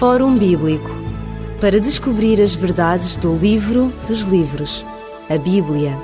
Fórum 0.00 0.34
Bíblico 0.34 0.88
para 1.60 1.78
descobrir 1.78 2.40
as 2.40 2.54
verdades 2.54 3.18
do 3.18 3.36
livro 3.36 3.92
dos 4.08 4.22
livros, 4.22 4.82
a 5.28 5.36
Bíblia. 5.36 5.94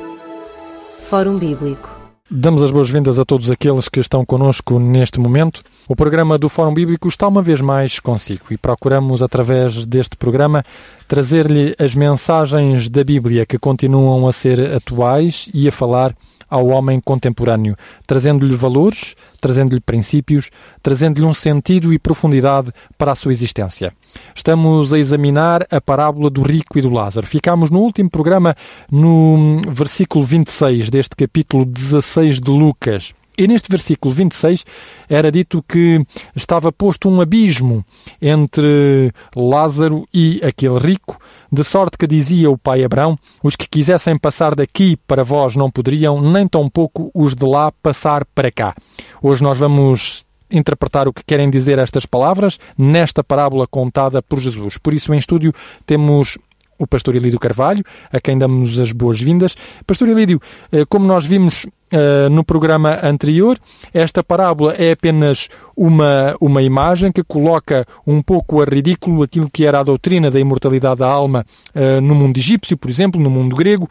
Fórum 1.08 1.38
Bíblico. 1.38 1.88
Damos 2.30 2.62
as 2.62 2.70
boas-vindas 2.70 3.18
a 3.18 3.24
todos 3.24 3.50
aqueles 3.50 3.88
que 3.88 3.98
estão 3.98 4.22
conosco 4.22 4.78
neste 4.78 5.18
momento. 5.18 5.62
O 5.88 5.96
programa 5.96 6.36
do 6.36 6.46
Fórum 6.46 6.74
Bíblico 6.74 7.08
está 7.08 7.26
uma 7.26 7.40
vez 7.40 7.62
mais 7.62 7.98
consigo 7.98 8.44
e 8.50 8.58
procuramos, 8.58 9.22
através 9.22 9.86
deste 9.86 10.14
programa, 10.14 10.62
trazer-lhe 11.08 11.74
as 11.78 11.94
mensagens 11.94 12.90
da 12.90 13.02
Bíblia 13.02 13.46
que 13.46 13.58
continuam 13.58 14.28
a 14.28 14.32
ser 14.32 14.74
atuais 14.74 15.48
e 15.54 15.66
a 15.66 15.72
falar 15.72 16.14
ao 16.48 16.66
homem 16.68 17.00
contemporâneo, 17.00 17.76
trazendo-lhe 18.06 18.54
valores, 18.54 19.14
trazendo-lhe 19.40 19.80
princípios, 19.80 20.50
trazendo-lhe 20.82 21.26
um 21.26 21.34
sentido 21.34 21.92
e 21.92 21.98
profundidade 21.98 22.72
para 22.96 23.12
a 23.12 23.14
sua 23.14 23.32
existência. 23.32 23.92
Estamos 24.34 24.92
a 24.92 24.98
examinar 24.98 25.66
a 25.70 25.80
parábola 25.80 26.30
do 26.30 26.42
rico 26.42 26.78
e 26.78 26.82
do 26.82 26.90
Lázaro. 26.90 27.26
Ficámos 27.26 27.70
no 27.70 27.80
último 27.80 28.10
programa 28.10 28.56
no 28.90 29.60
versículo 29.68 30.24
26 30.24 30.90
deste 30.90 31.16
capítulo 31.16 31.64
16 31.64 32.40
de 32.40 32.50
Lucas. 32.50 33.12
E 33.38 33.46
neste 33.46 33.68
versículo 33.68 34.14
26 34.14 34.64
era 35.08 35.30
dito 35.30 35.62
que 35.62 36.04
estava 36.34 36.72
posto 36.72 37.08
um 37.08 37.20
abismo 37.20 37.84
entre 38.20 39.12
Lázaro 39.36 40.08
e 40.12 40.40
aquele 40.42 40.78
rico, 40.78 41.18
de 41.52 41.62
sorte 41.62 41.98
que 41.98 42.06
dizia 42.06 42.50
o 42.50 42.56
pai 42.58 42.82
Abraão: 42.82 43.18
os 43.42 43.56
que 43.56 43.68
quisessem 43.68 44.18
passar 44.18 44.54
daqui 44.54 44.96
para 45.06 45.22
vós 45.22 45.54
não 45.54 45.70
poderiam, 45.70 46.20
nem 46.20 46.46
tampouco 46.46 47.10
os 47.14 47.34
de 47.34 47.44
lá 47.44 47.70
passar 47.82 48.24
para 48.34 48.50
cá. 48.50 48.74
Hoje 49.22 49.42
nós 49.42 49.58
vamos 49.58 50.24
interpretar 50.50 51.08
o 51.08 51.12
que 51.12 51.24
querem 51.24 51.50
dizer 51.50 51.78
estas 51.78 52.06
palavras 52.06 52.58
nesta 52.78 53.22
parábola 53.22 53.66
contada 53.66 54.22
por 54.22 54.38
Jesus. 54.38 54.78
Por 54.78 54.94
isso, 54.94 55.12
em 55.12 55.18
estúdio, 55.18 55.52
temos 55.84 56.38
o 56.78 56.86
pastor 56.86 57.14
Elídio 57.14 57.38
Carvalho, 57.38 57.82
a 58.12 58.20
quem 58.20 58.36
damos 58.36 58.78
as 58.78 58.92
boas-vindas. 58.92 59.56
Pastor 59.86 60.08
Elídio, 60.08 60.40
eh, 60.70 60.84
como 60.88 61.06
nós 61.06 61.26
vimos 61.26 61.66
Uh, 61.86 62.28
no 62.28 62.42
programa 62.42 62.98
anterior. 63.00 63.56
Esta 63.94 64.20
parábola 64.24 64.74
é 64.76 64.90
apenas 64.90 65.48
uma, 65.76 66.34
uma 66.40 66.60
imagem 66.60 67.12
que 67.12 67.22
coloca 67.22 67.86
um 68.04 68.20
pouco 68.20 68.60
a 68.60 68.64
ridículo 68.64 69.22
aquilo 69.22 69.48
que 69.48 69.64
era 69.64 69.78
a 69.78 69.84
doutrina 69.84 70.28
da 70.28 70.40
imortalidade 70.40 70.98
da 70.98 71.06
alma 71.06 71.46
uh, 71.76 72.00
no 72.00 72.16
mundo 72.16 72.38
egípcio, 72.38 72.76
por 72.76 72.90
exemplo, 72.90 73.20
no 73.20 73.30
mundo 73.30 73.54
grego, 73.54 73.88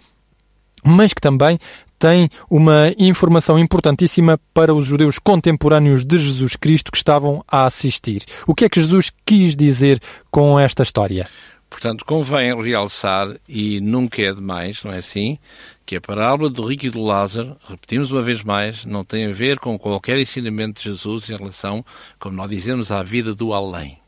mas 0.83 1.13
que 1.13 1.21
também 1.21 1.57
tem 1.97 2.29
uma 2.49 2.93
informação 2.97 3.57
importantíssima 3.57 4.39
para 4.53 4.73
os 4.73 4.85
judeus 4.85 5.17
contemporâneos 5.17 6.05
de 6.05 6.17
Jesus 6.17 6.55
Cristo 6.55 6.91
que 6.91 6.97
estavam 6.97 7.43
a 7.47 7.65
assistir. 7.65 8.23
O 8.45 8.53
que 8.53 8.65
é 8.65 8.69
que 8.69 8.81
Jesus 8.81 9.11
quis 9.25 9.55
dizer 9.55 9.99
com 10.29 10.59
esta 10.59 10.83
história? 10.83 11.27
Portanto, 11.69 12.05
convém 12.05 12.55
realçar, 12.61 13.35
e 13.49 13.81
nunca 13.81 14.21
é 14.21 14.31
demais, 14.31 14.81
não 14.83 14.93
é 14.93 14.99
assim, 14.99 15.37
que 15.85 15.95
a 15.95 16.01
parábola 16.01 16.49
do 16.49 16.65
rico 16.65 16.87
e 16.87 16.89
do 16.89 17.03
Lázaro, 17.03 17.55
repetimos 17.67 18.11
uma 18.11 18.23
vez 18.23 18.43
mais, 18.43 18.85
não 18.85 19.05
tem 19.05 19.25
a 19.25 19.31
ver 19.31 19.59
com 19.59 19.77
qualquer 19.77 20.17
ensinamento 20.19 20.81
de 20.81 20.89
Jesus 20.89 21.29
em 21.29 21.35
relação, 21.35 21.85
como 22.19 22.35
nós 22.35 22.49
dizemos, 22.49 22.91
à 22.91 23.03
vida 23.03 23.35
do 23.35 23.53
além. 23.53 23.99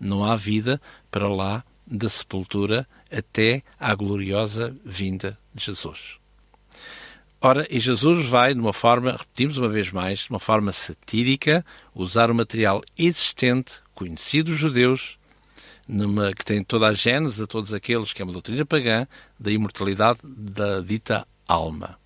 Não 0.00 0.24
há 0.24 0.34
vida 0.34 0.80
para 1.10 1.28
lá 1.28 1.62
da 1.86 2.08
sepultura 2.08 2.86
até 3.12 3.62
à 3.78 3.94
gloriosa 3.94 4.74
vinda 4.84 5.38
de 5.54 5.64
Jesus. 5.66 6.18
Ora, 7.42 7.66
e 7.70 7.78
Jesus 7.78 8.26
vai, 8.26 8.54
de 8.54 8.60
uma 8.60 8.72
forma, 8.72 9.12
repetimos 9.12 9.58
uma 9.58 9.68
vez 9.68 9.90
mais, 9.90 10.20
de 10.20 10.30
uma 10.30 10.38
forma 10.38 10.72
satírica, 10.72 11.64
usar 11.94 12.30
o 12.30 12.34
material 12.34 12.82
existente, 12.98 13.72
conhecido 13.94 14.52
dos 14.52 14.60
judeus, 14.60 15.18
numa, 15.90 16.32
que 16.32 16.44
tem 16.44 16.62
toda 16.62 16.86
a 16.86 16.94
gênese 16.94 17.42
a 17.42 17.46
todos 17.46 17.74
aqueles 17.74 18.12
que 18.12 18.22
é 18.22 18.24
uma 18.24 18.32
doutrina 18.32 18.64
pagã 18.64 19.06
da 19.38 19.50
imortalidade 19.50 20.20
da 20.24 20.80
dita 20.80 21.26
alma. 21.48 21.98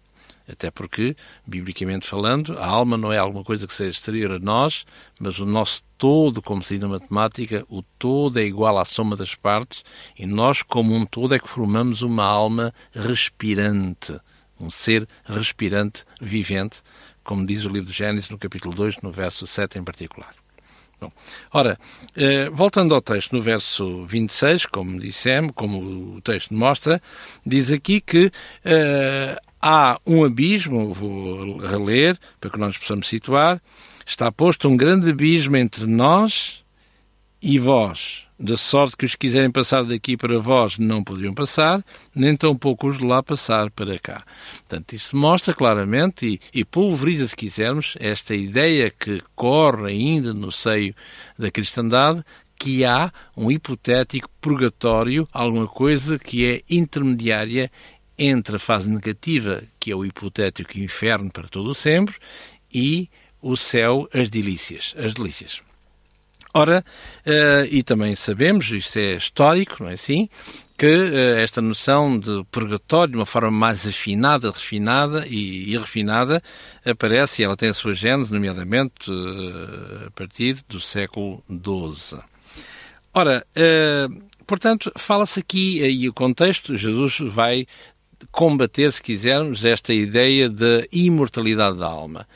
Até 0.46 0.70
porque, 0.70 1.16
biblicamente 1.46 2.06
falando, 2.06 2.58
a 2.58 2.66
alma 2.66 2.98
não 2.98 3.10
é 3.10 3.16
alguma 3.16 3.42
coisa 3.42 3.66
que 3.66 3.72
seja 3.72 3.92
exterior 3.92 4.32
a 4.32 4.38
nós, 4.38 4.84
mas 5.18 5.38
o 5.38 5.46
nosso 5.46 5.82
todo, 5.96 6.42
como 6.42 6.62
se 6.62 6.74
diz 6.74 6.82
na 6.82 6.88
matemática, 6.88 7.64
o 7.68 7.82
todo 7.98 8.38
é 8.38 8.42
igual 8.42 8.76
à 8.78 8.84
soma 8.84 9.16
das 9.16 9.34
partes, 9.34 9.82
e 10.18 10.26
nós, 10.26 10.62
como 10.62 10.94
um 10.94 11.06
todo, 11.06 11.34
é 11.34 11.38
que 11.38 11.48
formamos 11.48 12.02
uma 12.02 12.24
alma 12.24 12.74
respirante, 12.92 14.18
um 14.60 14.68
ser 14.68 15.08
respirante, 15.24 16.04
vivente, 16.20 16.82
como 17.22 17.46
diz 17.46 17.64
o 17.64 17.70
livro 17.70 17.90
de 17.90 17.96
Gênesis 17.96 18.28
no 18.28 18.36
capítulo 18.36 18.74
2, 18.74 18.98
no 19.02 19.10
verso 19.10 19.46
7 19.46 19.78
em 19.78 19.82
particular. 19.82 20.43
Bom, 21.04 21.12
ora, 21.52 21.78
eh, 22.16 22.48
voltando 22.50 22.94
ao 22.94 23.02
texto, 23.02 23.36
no 23.36 23.42
verso 23.42 24.06
26, 24.06 24.64
como 24.64 24.98
dissemos, 24.98 25.52
como 25.54 26.16
o 26.16 26.20
texto 26.22 26.54
mostra, 26.54 27.02
diz 27.44 27.70
aqui 27.70 28.00
que 28.00 28.32
eh, 28.64 29.38
há 29.60 30.00
um 30.06 30.24
abismo, 30.24 30.94
vou 30.94 31.58
reler 31.58 32.18
para 32.40 32.48
que 32.48 32.58
nós 32.58 32.78
possamos 32.78 33.06
situar, 33.06 33.60
está 34.06 34.32
posto 34.32 34.66
um 34.66 34.78
grande 34.78 35.10
abismo 35.10 35.58
entre 35.58 35.86
nós 35.86 36.64
e 37.42 37.58
vós, 37.58 38.23
de 38.38 38.56
sorte 38.56 38.96
que 38.96 39.04
os 39.04 39.12
que 39.12 39.26
quiserem 39.26 39.50
passar 39.50 39.84
daqui 39.84 40.16
para 40.16 40.38
vós 40.38 40.76
não 40.78 41.04
poderiam 41.04 41.32
passar, 41.32 41.84
nem 42.14 42.36
tampouco 42.36 42.88
os 42.88 42.98
de 42.98 43.04
lá 43.04 43.22
passar 43.22 43.70
para 43.70 43.98
cá. 43.98 44.24
Portanto, 44.56 44.92
isso 44.92 45.16
mostra 45.16 45.54
claramente 45.54 46.26
e, 46.26 46.60
e 46.60 46.64
pulveriza, 46.64 47.28
se 47.28 47.36
quisermos, 47.36 47.96
esta 48.00 48.34
ideia 48.34 48.90
que 48.90 49.22
corre 49.34 49.92
ainda 49.92 50.34
no 50.34 50.50
seio 50.50 50.94
da 51.38 51.50
cristandade, 51.50 52.24
que 52.58 52.84
há 52.84 53.12
um 53.36 53.50
hipotético 53.50 54.28
purgatório, 54.40 55.28
alguma 55.32 55.66
coisa 55.66 56.18
que 56.18 56.46
é 56.46 56.62
intermediária 56.68 57.70
entre 58.18 58.56
a 58.56 58.58
fase 58.58 58.88
negativa, 58.88 59.62
que 59.78 59.90
é 59.90 59.96
o 59.96 60.04
hipotético 60.04 60.78
inferno 60.78 61.30
para 61.30 61.48
todo 61.48 61.70
o 61.70 61.74
sempre, 61.74 62.14
e 62.72 63.08
o 63.42 63.56
céu, 63.56 64.08
as 64.12 64.28
delícias. 64.28 64.94
As 64.96 65.12
delícias. 65.12 65.62
Ora, 66.56 66.84
uh, 67.26 67.66
e 67.68 67.82
também 67.82 68.14
sabemos, 68.14 68.70
isto 68.70 68.96
é 68.96 69.16
histórico, 69.16 69.82
não 69.82 69.90
é 69.90 69.94
assim, 69.94 70.28
que 70.78 70.86
uh, 70.86 71.38
esta 71.38 71.60
noção 71.60 72.16
de 72.16 72.44
purgatório, 72.48 73.10
de 73.10 73.18
uma 73.18 73.26
forma 73.26 73.50
mais 73.50 73.84
afinada, 73.84 74.52
refinada 74.52 75.26
e, 75.26 75.72
e 75.72 75.76
refinada, 75.76 76.40
aparece 76.86 77.42
e 77.42 77.44
ela 77.44 77.56
tem 77.56 77.70
a 77.70 77.74
sua 77.74 77.92
gênese, 77.92 78.32
nomeadamente 78.32 79.10
uh, 79.10 80.06
a 80.06 80.10
partir 80.12 80.64
do 80.68 80.80
século 80.80 81.42
XII. 81.50 82.20
Ora, 83.12 83.46
portanto, 84.44 84.92
fala-se 84.96 85.38
aqui, 85.38 85.80
e 85.80 86.08
o 86.08 86.12
contexto, 86.12 86.76
Jesus 86.76 87.18
vai 87.20 87.64
combater, 88.32 88.92
se 88.92 89.00
quisermos, 89.00 89.64
esta 89.64 89.94
ideia 89.94 90.48
de 90.48 90.88
imortalidade 90.92 91.78
da 91.78 91.86
alma. 91.86 92.26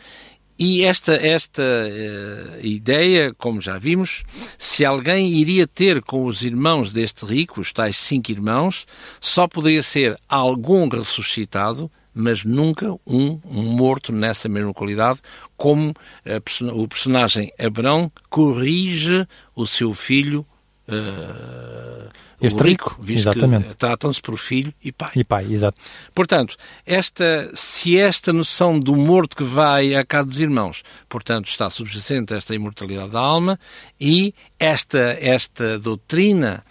E 0.59 0.85
esta, 0.85 1.15
esta 1.15 1.63
uh, 1.63 2.67
ideia, 2.67 3.33
como 3.39 3.61
já 3.61 3.79
vimos, 3.79 4.25
se 4.59 4.85
alguém 4.85 5.33
iria 5.35 5.69
ter 5.69 6.03
com 6.03 6.25
os 6.25 6.43
irmãos 6.43 6.93
deste 6.93 7.25
rico, 7.25 7.61
os 7.61 7.73
tais 7.73 7.97
cinco 7.97 8.33
irmãos, 8.33 8.85
só 9.21 9.47
poderia 9.47 9.85
ser 9.85 10.19
algum 10.29 10.89
ressuscitado, 10.89 11.89
mas 12.13 12.43
nunca 12.43 12.93
um, 13.07 13.41
um 13.45 13.63
morto 13.63 14.13
nessa 14.13 14.49
mesma 14.49 14.75
qualidade, 14.75 15.21
como 15.57 15.91
uh, 15.91 16.83
o 16.83 16.89
personagem 16.89 17.53
Abrão 17.57 18.11
corrige 18.29 19.29
o 19.55 19.65
seu 19.65 19.95
filho 19.95 20.45
uh, 20.89 22.09
este 22.41 22.63
rico, 22.63 22.97
rico 23.03 23.19
exatamente. 23.19 23.75
tratam-se 23.75 24.21
por 24.21 24.39
filho 24.39 24.73
e 24.83 24.93
pai. 24.93 25.11
E 25.17 25.25
pai, 25.25 25.53
exato. 25.53 25.79
Portanto, 26.15 26.57
esta, 26.87 27.51
se 27.55 27.99
esta 27.99 28.33
noção 28.33 28.79
do 28.79 28.95
morto 28.95 29.37
que 29.37 29.45
vai 29.45 29.95
à 29.95 30.05
casa 30.05 30.29
dos 30.29 30.41
irmãos, 30.41 30.83
portanto, 31.09 31.49
está 31.49 31.69
subjacente 31.69 32.33
a 32.33 32.37
esta 32.37 32.55
imortalidade 32.55 33.11
da 33.11 33.21
alma 33.21 33.59
e 34.01 34.33
esta, 34.59 35.17
esta 35.21 35.79
doutrina 35.79 36.65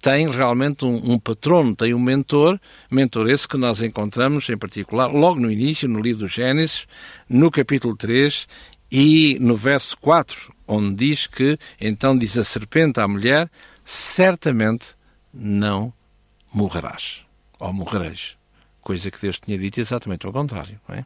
tem 0.00 0.30
realmente 0.30 0.84
um, 0.84 1.12
um, 1.12 1.18
patrono, 1.18 1.74
tem 1.74 1.92
um 1.92 1.98
mentor, 1.98 2.60
mentor 2.90 3.28
esse 3.28 3.48
que 3.48 3.56
nós 3.56 3.82
encontramos, 3.82 4.48
em 4.48 4.56
particular, 4.56 5.10
logo 5.10 5.40
no 5.40 5.50
início, 5.50 5.88
no 5.88 6.00
livro 6.00 6.20
do 6.20 6.28
Gênesis, 6.28 6.86
no 7.28 7.50
capítulo 7.50 7.96
3 7.96 8.46
e 8.92 9.38
no 9.40 9.56
verso 9.56 9.96
4, 9.98 10.52
onde 10.66 10.94
diz 10.94 11.26
que, 11.26 11.58
então 11.80 12.16
diz 12.16 12.38
a 12.38 12.44
serpente 12.44 13.00
à 13.00 13.08
mulher, 13.08 13.50
certamente 13.84 14.97
não 15.38 15.92
morrerás, 16.52 17.20
ou 17.58 17.72
morrereis. 17.72 18.36
Coisa 18.80 19.10
que 19.10 19.20
Deus 19.20 19.38
tinha 19.38 19.58
dito 19.58 19.78
exatamente 19.80 20.26
ao 20.26 20.32
contrário. 20.32 20.80
É? 20.88 21.04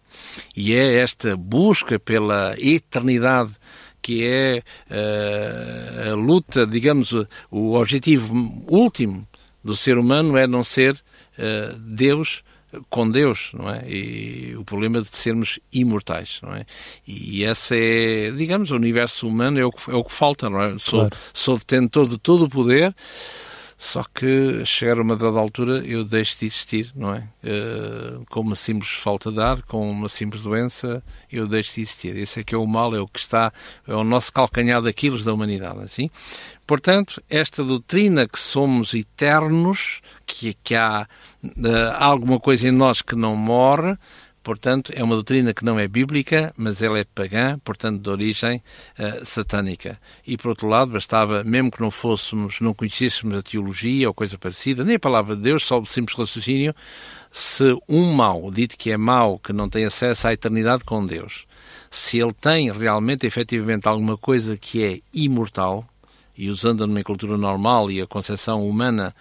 E 0.57 0.75
é 0.75 0.97
esta 1.01 1.37
busca 1.37 1.99
pela 1.99 2.55
eternidade 2.59 3.53
que 4.01 4.27
é 4.27 4.63
uh, 4.91 6.13
a 6.13 6.15
luta, 6.15 6.67
digamos, 6.67 7.13
o 7.51 7.75
objetivo 7.75 8.35
último 8.69 9.27
do 9.63 9.77
ser 9.77 9.97
humano 9.97 10.37
é 10.37 10.47
não 10.47 10.65
ser 10.65 10.95
uh, 10.95 11.79
Deus 11.79 12.43
com 12.89 13.11
Deus, 13.11 13.51
não 13.53 13.69
é? 13.69 13.85
E 13.89 14.57
o 14.57 14.65
problema 14.65 15.03
de 15.03 15.09
sermos 15.15 15.61
imortais, 15.73 16.41
não 16.43 16.55
é? 16.55 16.65
E 17.07 17.45
essa 17.45 17.77
é, 17.77 18.31
digamos, 18.31 18.71
o 18.71 18.77
universo 18.77 19.29
humano 19.29 19.59
é 19.59 19.65
o 19.65 19.71
que, 19.71 19.91
é 19.91 19.95
o 19.95 20.03
que 20.03 20.13
falta, 20.13 20.49
não 20.49 20.61
é? 20.61 20.79
Sou, 20.79 21.01
claro. 21.01 21.17
sou 21.35 21.59
detentor 21.59 22.09
de 22.09 22.19
todo 22.19 22.47
o 22.47 22.49
poder, 22.49 22.95
só 23.83 24.05
que 24.15 24.65
chegar 24.65 24.97
a 24.97 25.03
uma 25.03 25.17
dada 25.17 25.41
altura 25.41 25.85
eu 25.85 26.05
deixo 26.05 26.39
de 26.39 26.47
existir, 26.47 26.93
não 26.95 27.13
é? 27.17 27.29
Uh, 27.43 28.25
com 28.27 28.39
uma 28.39 28.55
simples 28.55 28.93
falta 28.93 29.33
de 29.33 29.41
ar, 29.41 29.61
com 29.63 29.91
uma 29.91 30.09
simples 30.09 30.45
doença, 30.45 31.03
eu 31.31 31.49
deixo 31.49 31.75
de 31.75 31.81
existir. 31.81 32.17
Esse 32.17 32.39
é 32.39 32.45
que 32.45 32.55
é 32.55 32.59
o 32.59 32.65
mal, 32.65 32.95
é 32.95 33.01
o 33.01 33.09
que 33.09 33.19
está, 33.19 33.53
é 33.89 33.93
o 33.93 34.05
nosso 34.05 34.33
calcanhar 34.33 34.81
daquilo 34.81 35.21
da 35.25 35.35
humanidade, 35.35 35.81
assim. 35.81 36.09
Portanto, 36.65 37.21
esta 37.29 37.65
doutrina 37.65 38.29
que 38.29 38.39
somos 38.39 38.95
eternos, 38.95 40.01
que, 40.25 40.55
que 40.63 40.77
há 40.77 41.09
uh, 41.43 41.49
alguma 41.99 42.39
coisa 42.39 42.69
em 42.69 42.73
nós 42.73 43.03
que 43.03 43.17
não 43.17 43.35
morre, 43.35 43.99
Portanto, 44.43 44.93
é 44.95 45.05
uma 45.05 45.15
doutrina 45.15 45.55
que 45.55 45.65
não 45.65 45.79
é 45.79 45.87
bíblica, 45.87 46.53
mas 46.57 46.83
ela 46.83 46.99
é 46.99 47.05
pagã, 47.05 47.59
portanto, 47.61 48.03
de 48.03 48.11
origem 48.11 48.63
uh, 48.99 49.25
satânica. 49.25 49.99
E, 50.27 50.37
por 50.37 50.49
outro 50.49 50.67
lado, 50.67 50.93
bastava, 50.93 51.45
mesmo 51.45 51.71
que 51.71 51.81
não 51.81 51.91
fôssemos, 51.91 52.61
não 52.61 52.75
conhecêssemos 52.75 53.39
a 53.39 53.43
teologia 53.43 54.09
ou 54.09 54.15
coisa 54.15 54.37
parecida, 54.37 54.85
nem 54.85 54.97
a 54.97 55.01
palavra 55.01 55.37
de 55.37 55.43
Deus, 55.43 55.65
só 55.65 55.79
o 55.79 55.87
simples 55.87 56.19
raciocínio, 56.19 56.75
se 57.31 57.77
um 57.89 58.13
mau, 58.13 58.51
dito 58.51 58.77
que 58.77 58.91
é 58.91 58.97
mau, 58.97 59.39
que 59.39 59.53
não 59.53 59.69
tem 59.69 59.85
acesso 59.85 60.27
à 60.27 60.33
eternidade 60.33 60.85
com 60.85 61.07
Deus, 61.07 61.47
se 61.91 62.19
ele 62.19 62.33
tem 62.33 62.71
realmente, 62.71 63.27
efetivamente, 63.27 63.87
alguma 63.87 64.17
coisa 64.17 64.57
que 64.57 64.85
é 64.85 65.01
imortal, 65.15 65.87
e 66.37 66.51
usando 66.51 66.83
a 66.83 66.87
nomenclatura 66.87 67.37
normal 67.37 67.91
e 67.91 68.01
a 68.01 68.07
concepção 68.07 68.67
humana 68.67 69.15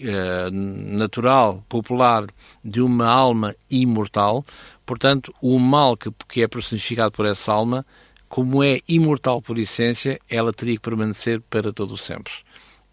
eh, 0.00 0.50
natural, 0.50 1.64
popular, 1.68 2.26
de 2.64 2.80
uma 2.80 3.06
alma 3.06 3.54
imortal. 3.70 4.44
Portanto, 4.86 5.34
o 5.40 5.58
mal 5.58 5.96
que, 5.96 6.10
que 6.28 6.42
é 6.42 6.48
personificado 6.48 7.12
por 7.12 7.26
essa 7.26 7.52
alma, 7.52 7.84
como 8.28 8.62
é 8.62 8.80
imortal 8.88 9.42
por 9.42 9.58
essência, 9.58 10.20
ela 10.28 10.52
teria 10.52 10.76
que 10.76 10.82
permanecer 10.82 11.40
para 11.40 11.72
todo 11.72 11.94
o 11.94 11.98
sempre. 11.98 12.32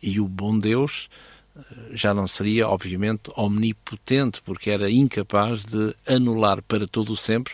E 0.01 0.19
o 0.19 0.27
bom 0.27 0.57
Deus 0.57 1.09
eh, 1.55 1.61
já 1.93 2.13
não 2.13 2.27
seria, 2.27 2.67
obviamente, 2.67 3.31
omnipotente, 3.35 4.41
porque 4.43 4.69
era 4.69 4.89
incapaz 4.89 5.63
de 5.65 5.95
anular 6.07 6.61
para 6.63 6.87
todo 6.87 7.13
o 7.13 7.17
sempre 7.17 7.53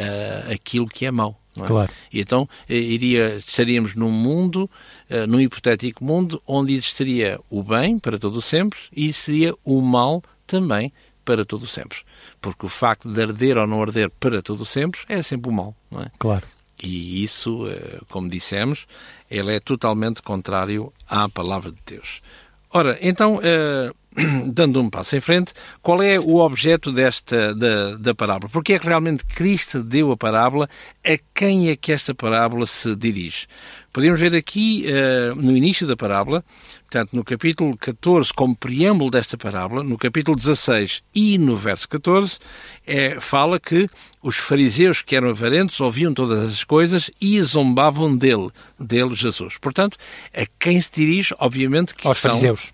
uh, 0.00 0.52
aquilo 0.52 0.86
que 0.86 1.06
é 1.06 1.10
mau. 1.10 1.38
É? 1.58 1.66
Claro. 1.66 1.92
E 2.10 2.20
então 2.20 2.48
iria, 2.66 3.36
estaríamos 3.36 3.94
num 3.94 4.10
mundo 4.10 4.70
eh, 5.12 5.26
num 5.26 5.38
hipotético 5.38 6.02
mundo 6.02 6.42
onde 6.46 6.72
existiria 6.72 7.38
o 7.50 7.62
bem 7.62 7.98
para 7.98 8.18
todo 8.18 8.40
sempre 8.40 8.78
e 8.96 9.12
seria 9.12 9.54
o 9.62 9.82
mal 9.82 10.22
também 10.46 10.90
para 11.22 11.44
todo 11.44 11.66
sempre. 11.66 11.98
Porque 12.40 12.64
o 12.64 12.68
facto 12.70 13.12
de 13.12 13.20
arder 13.20 13.58
ou 13.58 13.66
não 13.66 13.82
arder 13.82 14.10
para 14.18 14.40
todo 14.40 14.64
sempre 14.64 15.02
é 15.10 15.20
sempre 15.20 15.50
o 15.50 15.52
mal, 15.52 15.76
não 15.90 16.00
é? 16.00 16.10
Claro. 16.18 16.46
E 16.82 17.22
isso, 17.22 17.68
eh, 17.68 18.00
como 18.08 18.30
dissemos, 18.30 18.86
ele 19.30 19.54
é 19.54 19.60
totalmente 19.60 20.22
contrário 20.22 20.90
à 21.06 21.28
palavra 21.28 21.70
de 21.70 21.82
Deus. 21.84 22.22
Ora, 22.70 22.98
então, 23.02 23.36
uh, 23.36 23.94
dando 24.52 24.80
um 24.80 24.90
passo 24.90 25.16
em 25.16 25.20
frente, 25.20 25.52
qual 25.80 26.02
é 26.02 26.18
o 26.18 26.36
objeto 26.36 26.92
desta 26.92 27.54
da, 27.54 27.96
da 27.96 28.14
parábola? 28.14 28.50
Porque 28.50 28.74
é 28.74 28.78
que 28.78 28.86
realmente 28.86 29.24
Cristo 29.24 29.82
deu 29.82 30.12
a 30.12 30.16
parábola? 30.16 30.68
A 31.04 31.18
quem 31.34 31.70
é 31.70 31.76
que 31.76 31.92
esta 31.92 32.14
parábola 32.14 32.66
se 32.66 32.94
dirige? 32.94 33.46
Podemos 33.92 34.18
ver 34.18 34.34
aqui, 34.34 34.86
uh, 34.86 35.34
no 35.34 35.54
início 35.54 35.86
da 35.86 35.94
parábola, 35.94 36.42
portanto, 36.82 37.14
no 37.14 37.22
capítulo 37.22 37.76
14, 37.76 38.32
como 38.32 38.56
preâmbulo 38.56 39.10
desta 39.10 39.36
parábola, 39.36 39.82
no 39.82 39.98
capítulo 39.98 40.36
16 40.36 41.02
e 41.14 41.36
no 41.36 41.56
verso 41.56 41.88
14, 41.88 42.38
é, 42.86 43.20
fala 43.20 43.60
que 43.60 43.88
os 44.22 44.36
fariseus 44.36 45.02
que 45.02 45.14
eram 45.14 45.28
avarentes 45.28 45.78
ouviam 45.80 46.14
todas 46.14 46.52
as 46.52 46.64
coisas 46.64 47.10
e 47.20 47.40
zombavam 47.42 48.16
dele, 48.16 48.48
dele 48.78 49.14
Jesus. 49.14 49.58
Portanto, 49.58 49.98
a 50.34 50.46
quem 50.58 50.80
se 50.80 50.90
dirige, 50.94 51.34
obviamente, 51.38 51.94
que 51.94 52.06
aos 52.06 52.18
são 52.18 52.30
fariseus. 52.30 52.72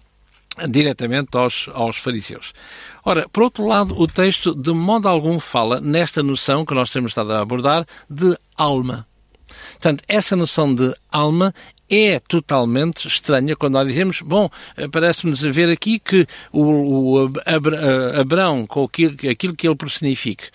Diretamente 0.69 1.37
aos, 1.37 1.69
aos 1.73 1.97
fariseus. 1.97 2.53
Ora, 3.05 3.29
por 3.29 3.43
outro 3.43 3.67
lado, 3.67 3.99
o 3.99 4.07
texto 4.07 4.55
de 4.55 4.73
modo 4.73 5.09
algum 5.09 5.39
fala 5.39 5.81
nesta 5.81 6.23
noção 6.23 6.65
que 6.65 6.75
nós 6.75 6.91
temos 6.91 7.13
estado 7.13 7.33
a 7.33 7.41
abordar 7.41 7.87
de 8.09 8.37
alma. 8.57 9.07
Portanto, 9.73 10.05
essa 10.09 10.37
noção 10.37 10.75
de 10.75 10.95
alma 11.11 11.55
é 11.91 12.21
totalmente 12.21 13.09
estranha 13.09 13.57
quando 13.57 13.75
nós 13.75 13.89
dizemos, 13.89 14.21
bom, 14.21 14.51
eh, 14.77 14.89
parece-nos 14.89 15.41
ver 15.41 15.71
aqui 15.71 15.99
que 15.99 16.27
o, 16.53 17.23
o 17.23 17.33
Abraão, 18.21 18.67
com 18.67 18.85
aquilo, 18.85 19.17
aquilo 19.31 19.57
que 19.57 19.67
ele 19.67 19.75
personifica, 19.77 20.45
eh, 20.45 20.51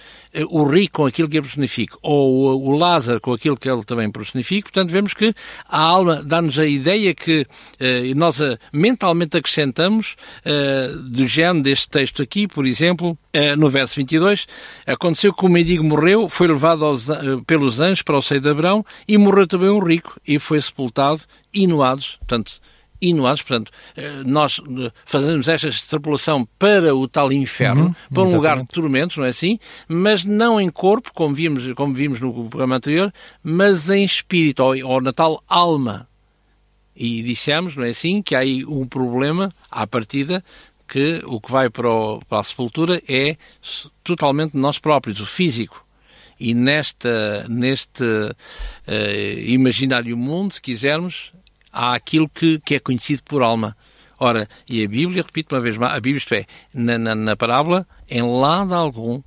o 0.50 0.64
rico 0.64 0.94
com 0.94 1.06
aquilo 1.06 1.28
que 1.28 1.38
ele 1.38 1.44
personifica, 1.44 1.98
ou 2.02 2.64
o 2.64 2.78
Lázaro 2.78 3.22
com 3.22 3.34
aquilo 3.34 3.58
que 3.58 3.70
ele 3.70 3.84
também 3.84 4.12
personifica, 4.12 4.70
portanto 4.70 4.92
vemos 4.92 5.14
que 5.14 5.34
a 5.68 5.80
alma 5.80 6.24
dá-nos 6.24 6.58
a 6.60 6.66
ideia 6.66 7.14
que 7.14 7.46
eh, 7.80 8.14
nós 8.16 8.40
mentalmente 8.72 9.38
acrescentamos 9.38 10.16
eh, 10.44 10.92
do 11.02 11.28
género 11.28 11.62
deste 11.64 11.90
texto 11.90 12.22
aqui, 12.22 12.48
por 12.48 12.66
exemplo, 12.66 13.18
eh, 13.32 13.56
no 13.56 13.70
verso 13.70 13.96
22, 13.96 14.48
aconteceu 14.86 15.34
que 15.34 15.46
o 15.46 15.50
mendigo 15.50 15.84
morreu, 15.84 16.30
foi 16.30 16.48
levado 16.48 16.86
aos, 16.86 17.10
eh, 17.10 17.16
pelos 17.48 17.80
anjos 17.80 18.04
para 18.04 18.18
o 18.18 18.22
seio 18.22 18.40
de 18.40 18.50
Abraão 18.50 18.86
e 19.08 19.18
morreu 19.18 19.48
também 19.48 19.70
um 19.70 19.80
rico 19.80 20.20
e 20.28 20.38
foi 20.38 20.62
sepultado, 20.62 21.22
inuados, 21.54 22.18
portanto, 22.20 22.62
inuados. 23.10 23.42
Portanto, 23.42 23.72
eh, 23.96 24.22
nós 24.26 24.60
eh, 24.60 24.92
fazemos 25.06 25.48
esta 25.48 25.68
extrapolação 25.68 26.48
para 26.58 26.96
o 26.96 27.08
tal 27.08 27.32
inferno, 27.32 27.86
uhum, 27.86 27.94
para 27.94 28.24
um 28.24 28.26
exatamente. 28.26 28.36
lugar 28.36 28.58
de 28.62 28.66
tormentos, 28.68 29.18
não 29.18 29.26
é 29.26 29.30
assim? 29.30 29.60
Mas 29.88 30.24
não 30.24 30.60
em 30.60 30.70
corpo, 30.70 31.12
como 31.14 31.36
vimos, 31.36 31.72
como 31.74 31.94
vimos 31.94 32.20
no 32.20 32.50
programa 32.50 32.78
anterior, 32.78 33.14
mas 33.44 33.90
em 33.90 34.04
espírito, 34.04 34.64
ou, 34.64 34.76
ou 34.86 35.02
na 35.02 35.14
tal 35.14 35.44
alma. 35.48 36.08
E 36.96 37.24
dissemos, 37.24 37.76
não 37.76 37.84
é 37.84 37.90
assim, 37.90 38.22
que 38.22 38.36
há 38.36 38.40
aí 38.40 38.64
um 38.66 38.86
problema 38.86 39.52
à 39.72 39.86
partida 39.88 40.44
que 40.88 41.22
o 41.26 41.42
que 41.42 41.52
vai 41.52 41.70
para, 41.70 41.90
o, 41.90 42.20
para 42.20 42.40
a 42.40 42.44
sepultura 42.44 43.02
é 43.08 43.36
totalmente 44.04 44.56
nós 44.56 44.78
próprios, 44.78 45.20
o 45.20 45.26
físico. 45.26 45.84
E 46.40 46.54
nesta, 46.54 47.48
neste 47.48 48.04
uh, 48.04 49.40
imaginário 49.46 50.18
mundo, 50.18 50.54
se 50.54 50.62
quisermos, 50.62 51.32
há 51.74 51.94
aquilo 51.96 52.30
que, 52.30 52.60
que 52.60 52.76
é 52.76 52.80
conhecido 52.80 53.24
por 53.24 53.42
alma. 53.42 53.76
Ora, 54.20 54.48
e 54.70 54.84
a 54.84 54.88
Bíblia, 54.88 55.24
repito 55.24 55.54
uma 55.54 55.62
vez 55.62 55.78
mais, 55.78 55.94
a 55.94 56.00
Bíblia, 56.00 56.18
isto 56.18 56.34
é, 56.34 56.46
na, 56.74 56.98
na, 56.98 57.16
na 57.16 57.36
parábola, 57.36 57.86
em 58.08 58.22
lado 58.22 58.74
algum, 58.74 59.16
uh, 59.16 59.24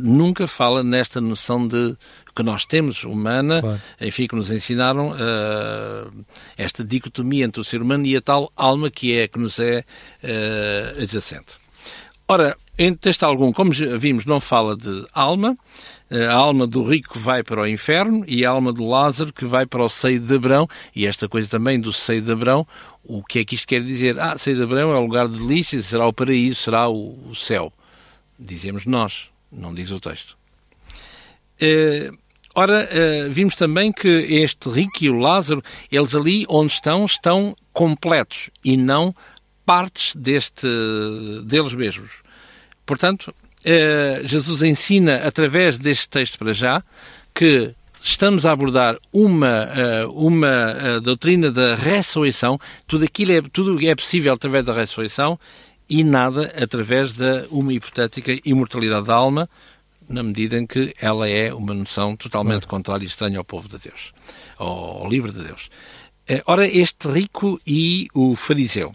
nunca 0.00 0.46
fala 0.46 0.84
nesta 0.84 1.20
noção 1.20 1.66
de 1.66 1.96
que 2.34 2.42
nós 2.42 2.64
temos 2.64 3.04
humana, 3.04 3.60
claro. 3.60 3.80
enfim, 4.00 4.26
que 4.26 4.34
nos 4.34 4.50
ensinaram 4.50 5.10
uh, 5.10 6.24
esta 6.56 6.84
dicotomia 6.84 7.44
entre 7.44 7.60
o 7.60 7.64
ser 7.64 7.82
humano 7.82 8.06
e 8.06 8.16
a 8.16 8.20
tal 8.20 8.52
alma 8.56 8.90
que 8.90 9.18
é 9.18 9.26
que 9.26 9.38
nos 9.38 9.58
é 9.58 9.84
uh, 10.22 11.02
adjacente. 11.02 11.60
Ora, 12.28 12.56
em 12.78 12.94
texto 12.94 13.24
algum, 13.24 13.52
como 13.52 13.72
vimos, 13.98 14.24
não 14.24 14.40
fala 14.40 14.76
de 14.76 15.06
alma, 15.12 15.56
a 16.12 16.32
alma 16.32 16.66
do 16.66 16.82
rico 16.82 17.18
vai 17.18 17.42
para 17.42 17.62
o 17.62 17.66
inferno 17.66 18.24
e 18.26 18.44
a 18.44 18.50
alma 18.50 18.72
do 18.72 18.86
Lázaro 18.86 19.32
que 19.32 19.44
vai 19.46 19.64
para 19.64 19.82
o 19.82 19.88
seio 19.88 20.20
de 20.20 20.34
Abrão. 20.34 20.68
E 20.94 21.06
esta 21.06 21.28
coisa 21.28 21.48
também 21.48 21.80
do 21.80 21.92
seio 21.92 22.20
de 22.20 22.30
Abrão, 22.30 22.66
o 23.02 23.22
que 23.22 23.38
é 23.38 23.44
que 23.44 23.54
isto 23.54 23.66
quer 23.66 23.82
dizer? 23.82 24.18
Ah, 24.20 24.36
seio 24.36 24.56
de 24.56 24.62
Abrão 24.62 24.92
é 24.92 24.96
o 24.96 25.00
lugar 25.00 25.26
de 25.26 25.38
delícia, 25.38 25.82
será 25.82 26.06
o 26.06 26.12
paraíso, 26.12 26.56
será 26.56 26.88
o, 26.88 27.28
o 27.28 27.34
céu. 27.34 27.72
Dizemos 28.38 28.84
nós, 28.84 29.28
não 29.50 29.72
diz 29.72 29.90
o 29.90 30.00
texto. 30.00 30.36
Uh, 31.62 32.16
ora, 32.54 32.88
uh, 32.88 33.32
vimos 33.32 33.54
também 33.54 33.92
que 33.92 34.08
este 34.08 34.68
rico 34.68 34.98
e 35.00 35.08
o 35.08 35.18
Lázaro, 35.18 35.62
eles 35.90 36.14
ali 36.14 36.44
onde 36.48 36.72
estão, 36.72 37.04
estão 37.04 37.56
completos 37.72 38.50
e 38.64 38.76
não 38.76 39.14
partes 39.64 40.14
deste, 40.16 40.66
deles 41.44 41.74
mesmos. 41.74 42.10
Portanto, 42.84 43.32
eh, 43.32 43.41
Jesus 44.24 44.62
ensina, 44.62 45.16
através 45.16 45.78
deste 45.78 46.08
texto 46.08 46.38
para 46.38 46.52
já, 46.52 46.82
que 47.34 47.74
estamos 48.02 48.44
a 48.44 48.52
abordar 48.52 48.98
uma, 49.12 49.68
eh, 49.74 50.06
uma 50.06 50.48
eh, 50.48 51.00
doutrina 51.00 51.50
da 51.52 51.76
ressurreição, 51.76 52.58
tudo 52.86 53.04
aquilo 53.04 53.32
é, 53.32 53.42
tudo 53.42 53.80
é 53.86 53.94
possível 53.94 54.32
através 54.34 54.64
da 54.64 54.72
ressurreição 54.72 55.38
e 55.88 56.02
nada 56.02 56.52
através 56.60 57.12
da 57.12 57.46
uma 57.50 57.72
hipotética 57.72 58.36
imortalidade 58.44 59.06
da 59.06 59.14
alma, 59.14 59.48
na 60.08 60.22
medida 60.22 60.58
em 60.58 60.66
que 60.66 60.92
ela 61.00 61.28
é 61.28 61.54
uma 61.54 61.72
noção 61.72 62.16
totalmente 62.16 62.66
contrária 62.66 63.04
e 63.04 63.06
estranha 63.06 63.38
ao 63.38 63.44
povo 63.44 63.68
de 63.68 63.78
Deus, 63.78 64.12
ao, 64.58 65.02
ao 65.02 65.08
livro 65.08 65.32
de 65.32 65.44
Deus. 65.44 65.70
Ora, 66.46 66.66
este 66.66 67.08
rico 67.08 67.60
e 67.66 68.08
o 68.14 68.34
fariseu. 68.34 68.94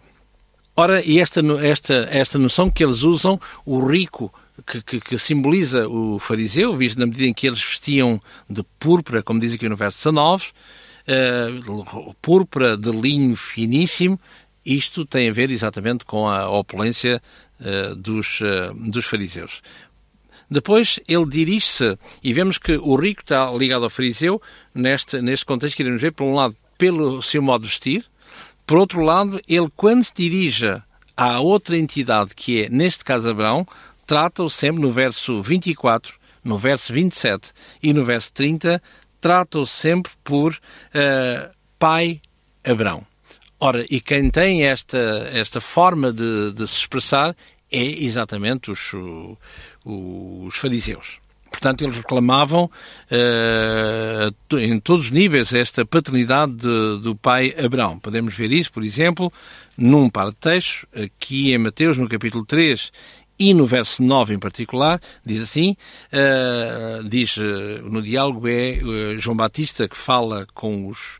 Ora, 0.75 1.01
e 1.03 1.19
esta, 1.19 1.41
esta, 1.65 2.07
esta 2.11 2.37
noção 2.37 2.69
que 2.69 2.83
eles 2.83 3.03
usam, 3.03 3.39
o 3.65 3.85
rico 3.85 4.33
que, 4.65 4.81
que, 4.81 4.99
que, 4.99 5.17
simboliza 5.17 5.87
o 5.87 6.19
fariseu, 6.19 6.75
visto 6.75 6.99
na 6.99 7.05
medida 7.05 7.25
em 7.25 7.33
que 7.33 7.47
eles 7.47 7.63
vestiam 7.63 8.21
de 8.49 8.63
púrpura, 8.79 9.21
como 9.21 9.39
diz 9.39 9.53
aqui 9.53 9.69
no 9.69 9.75
verso 9.75 9.97
19, 9.99 10.47
uh, 11.07 12.15
púrpura 12.21 12.77
de 12.77 12.91
linho 12.91 13.35
finíssimo, 13.35 14.19
isto 14.65 15.05
tem 15.05 15.29
a 15.29 15.33
ver 15.33 15.49
exatamente 15.49 16.03
com 16.05 16.27
a 16.27 16.49
opulência 16.49 17.21
uh, 17.59 17.95
dos, 17.95 18.41
uh, 18.41 18.73
dos 18.75 19.05
fariseus. 19.05 19.61
Depois 20.49 20.99
ele 21.07 21.25
dirige-se, 21.25 21.97
e 22.23 22.33
vemos 22.33 22.57
que 22.57 22.77
o 22.77 22.95
rico 22.95 23.21
está 23.21 23.51
ligado 23.51 23.83
ao 23.83 23.89
fariseu, 23.89 24.41
neste, 24.73 25.21
neste 25.21 25.45
contexto 25.45 25.75
que 25.75 25.83
iremos 25.83 26.01
ver, 26.01 26.11
por 26.11 26.23
um 26.23 26.35
lado, 26.35 26.55
pelo 26.77 27.21
seu 27.21 27.41
modo 27.41 27.63
de 27.63 27.67
vestir, 27.67 28.05
por 28.65 28.77
outro 28.77 29.01
lado, 29.01 29.41
ele, 29.47 29.69
quando 29.75 30.03
se 30.03 30.13
dirige 30.13 30.81
à 31.15 31.39
outra 31.39 31.77
entidade, 31.77 32.35
que 32.35 32.63
é, 32.63 32.69
neste 32.69 33.03
caso, 33.03 33.29
Abraão, 33.29 33.65
trata-o 34.07 34.49
sempre 34.49 34.81
no 34.81 34.89
verso 34.89 35.41
24, 35.43 36.15
no 36.43 36.57
verso 36.57 36.93
27 36.93 37.51
e 37.83 37.93
no 37.93 38.05
verso 38.05 38.33
30, 38.33 38.81
trata-o 39.19 39.67
sempre 39.67 40.13
por 40.23 40.53
uh, 40.53 41.53
pai 41.77 42.21
Abraão. 42.65 43.05
Ora, 43.59 43.85
e 43.89 43.99
quem 43.99 44.29
tem 44.29 44.63
esta, 44.63 45.29
esta 45.33 45.59
forma 45.59 46.13
de, 46.13 46.53
de 46.53 46.67
se 46.67 46.77
expressar 46.77 47.35
é 47.71 47.83
exatamente 47.83 48.71
os, 48.71 48.93
os 49.83 50.55
fariseus. 50.55 51.19
Portanto, 51.49 51.83
eles 51.83 51.97
reclamavam 51.97 52.65
uh, 53.11 54.57
em 54.57 54.79
todos 54.79 55.05
os 55.05 55.11
níveis 55.11 55.53
esta 55.53 55.85
paternidade 55.85 56.53
de, 56.53 56.99
do 57.01 57.15
pai 57.15 57.53
Abraão. 57.57 57.97
Podemos 57.99 58.35
ver 58.35 58.51
isso, 58.51 58.71
por 58.71 58.83
exemplo, 58.83 59.33
num 59.77 60.09
par 60.09 60.29
de 60.29 60.35
textos, 60.35 60.85
aqui 60.93 61.53
em 61.53 61.57
Mateus, 61.57 61.97
no 61.97 62.07
capítulo 62.07 62.45
3 62.45 62.91
e 63.39 63.53
no 63.53 63.65
verso 63.65 64.01
9 64.01 64.33
em 64.33 64.39
particular, 64.39 64.99
diz 65.25 65.41
assim, 65.41 65.75
uh, 66.11 67.07
diz 67.07 67.37
uh, 67.37 67.41
no 67.83 68.01
diálogo 68.01 68.47
é 68.47 68.79
João 69.17 69.35
Batista 69.35 69.87
que 69.87 69.97
fala 69.97 70.47
com 70.53 70.87
os 70.87 71.19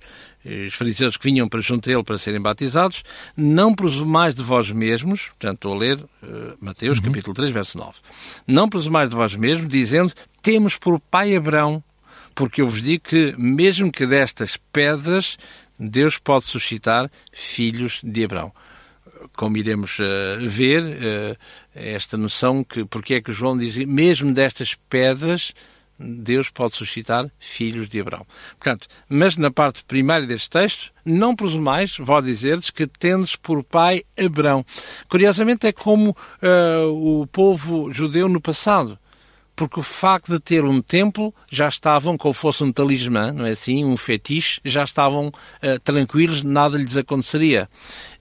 os 0.67 0.73
fariseus 0.75 1.17
que 1.17 1.25
vinham 1.25 1.49
para 1.49 1.59
junto 1.59 1.89
a 1.89 1.93
ele 1.93 2.03
para 2.03 2.17
serem 2.17 2.39
batizados, 2.39 3.03
não 3.35 3.75
presumais 3.75 4.33
de 4.33 4.41
vós 4.41 4.71
mesmos, 4.71 5.27
portanto 5.27 5.57
estou 5.57 5.73
a 5.73 5.77
ler 5.77 5.97
uh, 5.97 6.57
Mateus 6.59 6.99
uhum. 6.99 7.05
capítulo 7.05 7.33
3, 7.33 7.51
verso 7.51 7.77
9, 7.77 7.91
não 8.47 8.69
presumais 8.69 9.09
de 9.09 9.15
vós 9.15 9.35
mesmos, 9.35 9.67
dizendo, 9.67 10.13
temos 10.41 10.77
por 10.77 10.99
pai 10.99 11.35
Abraão, 11.35 11.83
porque 12.33 12.61
eu 12.61 12.67
vos 12.67 12.81
digo 12.81 13.03
que 13.03 13.35
mesmo 13.37 13.91
que 13.91 14.05
destas 14.05 14.57
pedras 14.71 15.37
Deus 15.79 16.17
pode 16.17 16.45
suscitar 16.45 17.09
filhos 17.31 17.99
de 18.03 18.23
Abraão. 18.23 18.51
Como 19.37 19.55
iremos 19.55 19.97
uh, 19.99 20.03
ver, 20.41 20.83
uh, 20.83 21.37
esta 21.73 22.17
noção 22.17 22.61
que, 22.61 22.83
porque 22.83 23.13
é 23.13 23.21
que 23.21 23.31
João 23.31 23.57
diz, 23.57 23.77
mesmo 23.77 24.33
destas 24.33 24.75
pedras 24.89 25.53
Deus 25.99 26.49
pode 26.49 26.75
suscitar 26.75 27.29
filhos 27.39 27.89
de 27.89 27.99
Abraão. 27.99 28.25
Portanto, 28.59 28.87
mas 29.09 29.35
na 29.35 29.49
parte 29.49 29.83
primária 29.83 30.27
deste 30.27 30.49
texto, 30.49 30.91
não 31.03 31.35
presumais, 31.35 31.97
vou 31.97 32.21
dizer-lhes 32.21 32.69
que 32.69 32.85
tendes 32.85 33.35
por 33.35 33.63
pai 33.63 34.03
Abraão. 34.17 34.65
Curiosamente 35.09 35.65
é 35.65 35.71
como 35.71 36.11
uh, 36.11 37.21
o 37.21 37.25
povo 37.27 37.91
judeu 37.91 38.29
no 38.29 38.39
passado 38.39 38.99
porque 39.57 39.79
o 39.79 39.83
facto 39.83 40.31
de 40.31 40.39
ter 40.39 40.63
um 40.63 40.83
templo 40.83 41.33
já 41.51 41.67
estavam, 41.67 42.15
como 42.15 42.31
fosse 42.31 42.63
um 42.63 42.71
talismã, 42.71 43.31
não 43.31 43.43
é 43.43 43.51
assim, 43.51 43.83
um 43.83 43.97
fetiche, 43.97 44.61
já 44.63 44.83
estavam 44.83 45.29
uh, 45.29 45.79
tranquilos, 45.83 46.43
nada 46.43 46.77
lhes 46.77 46.95
aconteceria. 46.95 47.67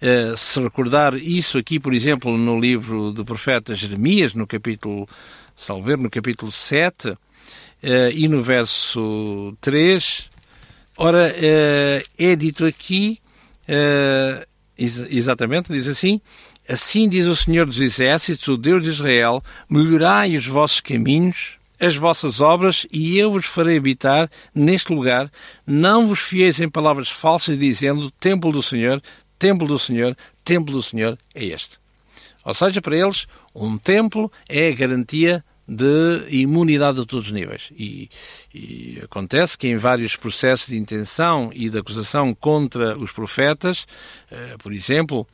Uh, 0.00 0.34
se 0.34 0.58
recordar 0.58 1.14
isso 1.14 1.58
aqui, 1.58 1.78
por 1.78 1.92
exemplo, 1.92 2.38
no 2.38 2.58
livro 2.58 3.12
do 3.12 3.22
profeta 3.22 3.74
Jeremias, 3.74 4.32
no 4.32 4.46
capítulo, 4.46 5.06
salver, 5.54 5.98
no 5.98 6.10
capítulo 6.10 6.50
7, 6.50 7.16
Uh, 7.82 8.10
e 8.12 8.26
no 8.26 8.40
verso 8.40 9.54
3, 9.60 10.30
ora, 10.96 11.32
é 12.18 12.34
dito 12.34 12.64
aqui, 12.64 13.20
ex 14.76 14.98
exatamente, 15.10 15.70
diz 15.70 15.86
assim: 15.86 16.20
Assim 16.68 17.08
diz 17.08 17.26
o 17.26 17.36
Senhor 17.36 17.66
dos 17.66 17.80
Exércitos, 17.80 18.48
o 18.48 18.56
Deus 18.56 18.82
de 18.82 18.90
Israel: 18.90 19.42
melhorai 19.68 20.36
os 20.36 20.46
vossos 20.46 20.80
caminhos, 20.80 21.56
as 21.78 21.94
vossas 21.96 22.40
obras, 22.40 22.86
e 22.92 23.16
eu 23.18 23.30
vos 23.30 23.46
farei 23.46 23.76
habitar 23.76 24.30
neste 24.54 24.92
lugar. 24.92 25.30
Não 25.66 26.06
vos 26.06 26.20
fieis 26.20 26.60
em 26.60 26.68
palavras 26.68 27.08
falsas, 27.08 27.58
dizendo: 27.58 28.10
Templo 28.10 28.50
do 28.50 28.62
Senhor, 28.62 29.00
Templo 29.38 29.66
do 29.66 29.78
Senhor, 29.78 30.16
Templo 30.44 30.72
do 30.72 30.82
Senhor 30.82 31.18
é 31.34 31.44
este. 31.44 31.78
Ou 32.44 32.54
seja, 32.54 32.80
para 32.80 32.96
eles, 32.96 33.26
um 33.54 33.76
templo 33.76 34.30
é 34.48 34.68
a 34.68 34.74
garantia 34.74 35.44
de 35.68 36.26
imunidade 36.30 37.00
a 37.00 37.04
todos 37.04 37.26
os 37.26 37.32
níveis. 37.32 37.70
E, 37.76 38.08
e, 38.54 39.00
acontece 39.02 39.58
que 39.58 39.66
em 39.66 39.76
vários 39.76 40.14
processos 40.14 40.68
de 40.68 40.76
intenção 40.76 41.50
e 41.52 41.68
de 41.68 41.78
acusação 41.78 42.32
contra 42.34 42.96
os 42.96 43.10
profetas, 43.10 43.86
uh, 44.30 44.58
por 44.58 44.72
exemplo, 44.72 45.26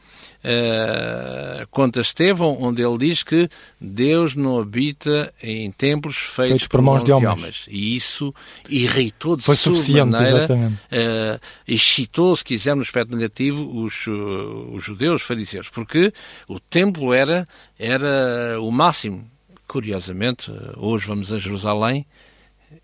uh, 0.42 1.66
contra 1.70 2.00
Estevão, 2.00 2.56
onde 2.60 2.82
ele 2.82 2.96
diz 2.96 3.22
que 3.22 3.48
Deus 3.78 4.34
não 4.34 4.58
habita 4.58 5.32
em 5.42 5.70
templos 5.70 6.16
feitos, 6.16 6.50
feitos 6.50 6.68
por 6.68 6.80
mãos 6.80 7.04
de 7.04 7.12
homens. 7.12 7.32
homens. 7.32 7.64
E 7.68 7.94
isso 7.94 8.34
irritou 8.70 9.36
de 9.36 9.42
Foi 9.44 9.56
suficiente, 9.56 10.12
maneira, 10.12 10.38
exatamente. 10.38 10.76
Uh, 10.76 11.40
excitou, 11.68 12.34
se 12.34 12.44
quiser, 12.44 12.74
no 12.74 12.82
aspecto 12.82 13.14
negativo, 13.14 13.84
os, 13.84 14.06
os 14.06 14.82
judeus, 14.82 15.20
os 15.20 15.26
fariseus, 15.26 15.68
porque 15.68 16.10
o 16.48 16.58
templo 16.58 17.12
era, 17.12 17.46
era 17.78 18.58
o 18.60 18.70
máximo 18.70 19.30
curiosamente, 19.72 20.52
hoje 20.76 21.06
vamos 21.06 21.32
a 21.32 21.38
Jerusalém 21.38 22.04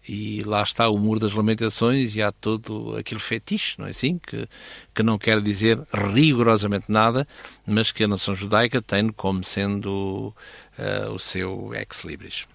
e 0.08 0.42
lá 0.44 0.62
está 0.62 0.88
o 0.88 0.96
Muro 0.96 1.20
das 1.20 1.34
Lamentações 1.34 2.16
e 2.16 2.22
há 2.22 2.32
todo 2.32 2.96
aquele 2.96 3.20
fetiche, 3.20 3.74
não 3.76 3.86
é 3.86 3.90
assim? 3.90 4.18
Que, 4.18 4.48
que 4.94 5.02
não 5.02 5.18
quer 5.18 5.38
dizer 5.42 5.78
rigorosamente 5.92 6.86
nada, 6.88 7.28
mas 7.66 7.92
que 7.92 8.04
a 8.04 8.08
nação 8.08 8.34
judaica 8.34 8.80
tem 8.80 9.10
como 9.10 9.44
sendo 9.44 10.34
uh, 10.78 11.10
o 11.12 11.18
seu 11.18 11.74
ex-libris. 11.74 12.46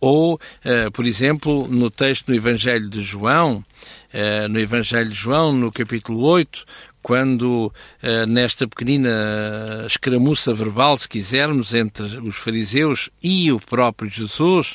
Ou, 0.00 0.34
uh, 0.34 0.90
por 0.90 1.06
exemplo, 1.06 1.68
no 1.68 1.92
texto 1.92 2.26
do 2.26 2.34
Evangelho 2.34 2.88
de 2.88 3.04
João, 3.04 3.64
uh, 4.12 4.48
no 4.48 4.58
Evangelho 4.58 5.10
de 5.10 5.14
João, 5.14 5.52
no 5.52 5.70
capítulo 5.70 6.24
8, 6.24 6.66
quando 7.06 7.72
uh, 8.02 8.26
nesta 8.26 8.66
pequenina 8.66 9.84
escaramuça 9.86 10.52
verbal, 10.52 10.98
se 10.98 11.08
quisermos, 11.08 11.72
entre 11.72 12.02
os 12.18 12.34
fariseus 12.34 13.10
e 13.22 13.52
o 13.52 13.60
próprio 13.60 14.10
Jesus, 14.10 14.74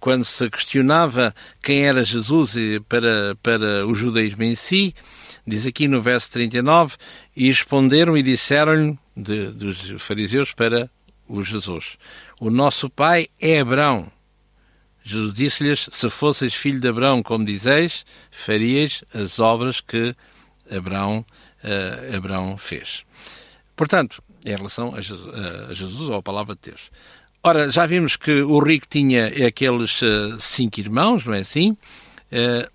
quando 0.00 0.24
se 0.24 0.48
questionava 0.48 1.34
quem 1.62 1.84
era 1.84 2.02
Jesus 2.02 2.54
para, 2.88 3.36
para 3.42 3.86
o 3.86 3.94
judaísmo 3.94 4.42
em 4.42 4.54
si, 4.54 4.94
diz 5.46 5.66
aqui 5.66 5.86
no 5.86 6.00
verso 6.00 6.32
39, 6.32 6.96
e 7.36 7.48
responderam 7.48 8.16
e 8.16 8.22
disseram-lhe, 8.22 8.98
dos 9.14 10.02
fariseus 10.02 10.54
para 10.54 10.88
o 11.28 11.42
Jesus, 11.42 11.98
o 12.40 12.48
nosso 12.48 12.88
pai 12.88 13.28
é 13.38 13.60
Abraão. 13.60 14.10
Jesus 15.04 15.34
disse-lhes, 15.34 15.90
se 15.92 16.08
fosseis 16.08 16.54
filho 16.54 16.80
de 16.80 16.88
Abraão, 16.88 17.22
como 17.22 17.44
dizeis, 17.44 18.06
faríeis 18.30 19.04
as 19.12 19.38
obras 19.38 19.82
que 19.82 20.16
Abraão 20.74 21.22
uh, 21.62 22.16
Abraão 22.16 22.56
fez. 22.56 23.04
Portanto, 23.74 24.22
em 24.44 24.54
relação 24.54 24.94
a 24.94 25.00
Jesus, 25.00 25.34
a 25.68 25.74
Jesus, 25.74 26.08
ou 26.08 26.14
a 26.14 26.22
palavra 26.22 26.54
de 26.54 26.70
Deus. 26.70 26.90
Ora, 27.42 27.70
já 27.70 27.86
vimos 27.86 28.16
que 28.16 28.42
o 28.42 28.58
rico 28.58 28.86
tinha 28.88 29.26
aqueles 29.46 30.00
uh, 30.02 30.40
cinco 30.40 30.80
irmãos, 30.80 31.24
não 31.24 31.34
é 31.34 31.40
assim? 31.40 31.76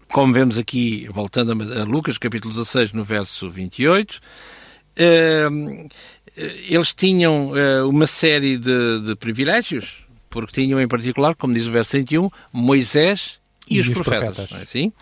Como 0.07 0.33
vemos 0.33 0.57
aqui, 0.57 1.07
voltando 1.11 1.51
a, 1.51 1.83
Lucas, 1.83 2.17
capítulo 2.17 2.53
16, 2.53 2.93
no 2.93 3.03
verso 3.03 3.49
28, 3.49 4.15
uh, 4.15 5.89
eles 6.69 6.93
tinham 6.93 7.51
uma 7.87 8.07
série 8.07 8.57
de, 8.57 9.01
de, 9.01 9.15
privilégios, 9.15 10.05
porque 10.29 10.61
tinham 10.61 10.79
em 10.79 10.87
particular, 10.87 11.35
como 11.35 11.53
diz 11.53 11.67
o 11.67 11.71
verso 11.71 11.91
31, 11.91 12.29
Moisés 12.51 13.39
e, 13.69 13.75
e 13.75 13.81
os, 13.81 13.87
os, 13.87 13.93
profetas, 13.93 14.27
profetas. 14.29 14.51
não 14.51 14.59
é 14.59 14.63
assim? 14.63 14.93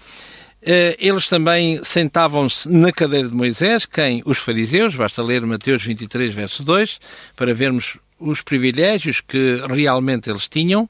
Eh, 0.62 0.98
eles 1.00 1.28
também 1.28 1.84
sentavam-se 1.84 2.68
na 2.68 2.92
cadeira 2.92 3.30
de 3.30 3.34
Moisés, 3.34 3.86
quem? 3.86 4.22
Os 4.26 4.38
fariseus, 4.38 4.96
basta 4.96 5.24
ler 5.24 5.46
Mateus 5.46 5.84
23, 5.84 6.34
verso 6.34 6.64
2, 6.64 7.00
para 7.36 7.54
vermos 7.54 7.98
os 8.20 8.42
privilégios 8.42 9.22
que 9.22 9.62
realmente 9.70 10.30
eles 10.30 10.48
tinham. 10.50 10.90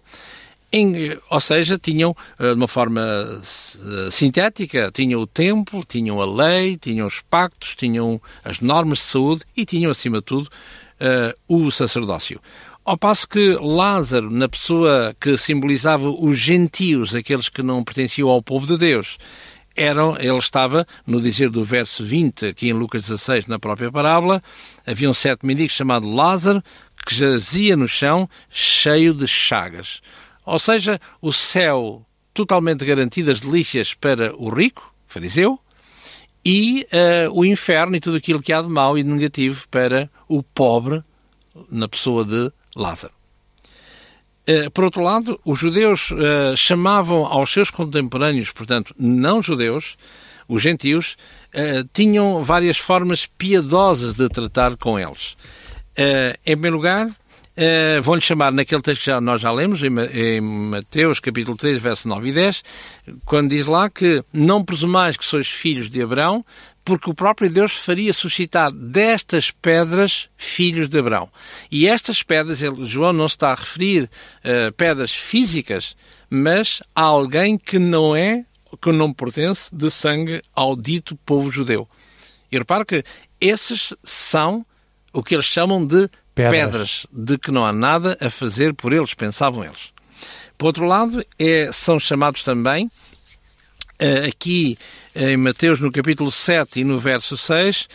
Em, 0.71 1.17
ou 1.29 1.39
seja, 1.39 1.77
tinham, 1.77 2.15
eh, 2.39 2.49
de 2.49 2.55
uma 2.55 2.67
forma 2.67 3.01
eh, 3.01 4.11
sintética, 4.11 4.91
tinham 4.91 5.21
o 5.21 5.27
templo, 5.27 5.83
tinham 5.87 6.19
a 6.19 6.25
lei, 6.25 6.77
tinham 6.77 7.05
os 7.07 7.21
pactos, 7.21 7.75
tinham 7.75 8.21
as 8.43 8.59
normas 8.59 8.99
de 8.99 9.05
saúde 9.05 9.41
e 9.55 9.65
tinham, 9.65 9.91
acima 9.91 10.17
de 10.17 10.25
tudo, 10.25 10.49
o 11.47 11.71
sacerdócio. 11.71 12.41
Ao 12.83 12.97
passo 12.97 13.29
que 13.29 13.51
Lázaro, 13.53 14.29
na 14.29 14.49
pessoa 14.49 15.15
que 15.17 15.37
simbolizava 15.37 16.09
os 16.09 16.37
gentios, 16.37 17.15
aqueles 17.15 17.47
que 17.47 17.63
não 17.63 17.83
pertenciam 17.83 18.27
ao 18.27 18.41
povo 18.41 18.67
de 18.67 18.77
Deus, 18.77 19.17
eram, 19.75 20.15
ele 20.19 20.37
estava, 20.37 20.85
no 21.05 21.21
dizer 21.21 21.49
do 21.49 21.63
verso 21.63 22.03
20, 22.03 22.47
aqui 22.47 22.69
em 22.69 22.73
Lucas 22.73 23.03
16, 23.03 23.47
na 23.47 23.59
própria 23.59 23.91
parábola, 23.91 24.41
havia 24.85 25.09
um 25.09 25.13
certo 25.13 25.45
mendigo 25.45 25.69
chamado 25.69 26.09
Lázaro 26.09 26.63
que 27.05 27.15
jazia 27.15 27.75
no 27.75 27.87
chão 27.87 28.29
cheio 28.49 29.13
de 29.13 29.27
chagas. 29.27 30.01
Ou 30.45 30.59
seja, 30.59 30.99
o 31.21 31.31
céu 31.31 32.05
totalmente 32.33 32.85
garantido 32.85 33.31
as 33.31 33.39
delícias 33.39 33.93
para 33.93 34.35
o 34.35 34.49
rico, 34.49 34.93
fariseu, 35.07 35.59
e 36.43 36.85
uh, 36.93 37.31
o 37.33 37.45
inferno 37.45 37.95
e 37.95 37.99
tudo 37.99 38.17
aquilo 38.17 38.41
que 38.41 38.53
há 38.53 38.61
de 38.61 38.69
mau 38.69 38.97
e 38.97 39.03
de 39.03 39.09
negativo 39.09 39.67
para 39.69 40.09
o 40.27 40.41
pobre, 40.41 41.03
na 41.69 41.87
pessoa 41.87 42.23
de 42.23 42.51
Lázaro. 42.75 43.18
Eh, 44.47 44.69
por 44.69 44.83
outro 44.83 45.03
lado, 45.03 45.39
os 45.45 45.59
judeus 45.59 46.11
uh, 46.11 46.57
chamavam 46.57 47.25
aos 47.25 47.51
seus 47.51 47.69
contemporâneos, 47.69 48.51
portanto, 48.51 48.95
não 48.97 49.43
judeus, 49.43 49.97
os 50.47 50.61
gentios, 50.61 51.17
uh, 51.53 51.87
tinham 51.93 52.43
várias 52.43 52.77
formas 52.77 53.25
piedosas 53.25 54.15
de 54.15 54.27
tratar 54.27 54.75
com 54.77 54.97
eles. 54.97 55.37
Em 56.45 56.53
primeiro 56.53 56.77
lugar, 56.77 57.09
Uh, 57.59 58.01
Vão-lhe 58.01 58.21
chamar 58.21 58.53
naquele 58.53 58.81
texto 58.81 59.01
que 59.01 59.07
já, 59.07 59.19
nós 59.19 59.41
já 59.41 59.51
lemos, 59.51 59.83
em, 59.83 59.89
em, 60.13 60.39
Mateus 60.39 61.19
capítulo 61.19 61.57
3, 61.57 61.81
verso 61.81 62.07
9 62.07 62.29
e 62.29 62.31
10, 62.31 62.63
quando 63.25 63.49
diz 63.49 63.67
lá 63.67 63.89
que 63.89 64.23
não 64.31 64.63
presumais 64.63 65.17
que 65.17 65.25
sois 65.25 65.49
filhos 65.49 65.89
de 65.89 66.01
Abraão, 66.01 66.45
porque 66.85 67.09
o 67.09 67.13
próprio 67.13 67.49
Deus 67.49 67.73
faria 67.73 68.13
suscitar 68.13 68.71
destas 68.71 69.51
pedras 69.51 70.29
filhos 70.37 70.87
de 70.87 70.99
Abraão. 70.99 71.29
E 71.69 71.85
estas 71.85 72.23
pedras, 72.23 72.61
ele, 72.61 72.85
João 72.85 73.11
não 73.11 73.25
está 73.25 73.51
a 73.51 73.55
referir 73.55 74.03
uh, 74.05 74.71
pedras 74.77 75.11
físicas, 75.11 75.97
mas 76.29 76.81
a 76.95 77.01
alguém 77.01 77.57
que 77.57 77.77
não 77.77 78.15
é, 78.15 78.45
que 78.81 78.91
não 78.93 79.11
pertence 79.11 79.69
de 79.75 79.91
sangue 79.91 80.41
ao 80.55 80.77
dito 80.77 81.13
povo 81.25 81.51
judeu. 81.51 81.85
E 82.49 82.57
repare 82.57 82.85
que 82.85 83.03
esses 83.41 83.93
são 84.01 84.65
o 85.11 85.21
que 85.21 85.35
eles 85.35 85.45
chamam 85.45 85.85
de 85.85 86.09
pedras. 86.43 86.61
pedras, 86.61 87.05
de 87.11 87.37
que 87.37 87.51
não 87.51 87.65
há 87.65 87.71
nada 87.71 88.17
a 88.19 88.29
fazer 88.29 88.73
por 88.73 88.93
eles, 88.93 89.13
pensavam 89.13 89.63
eles. 89.63 89.91
Por 90.57 90.67
outro 90.67 90.85
lado, 90.85 91.25
é, 91.37 91.71
são 91.71 91.99
chamados 91.99 92.43
também, 92.43 92.91
eh, 93.99 94.25
aqui 94.27 94.77
em 95.13 95.35
Mateus, 95.35 95.79
no 95.79 95.91
capítulo 95.91 96.31
7 96.31 96.79
e 96.79 96.83
no 96.85 96.97
verso 96.97 97.37
6, 97.37 97.89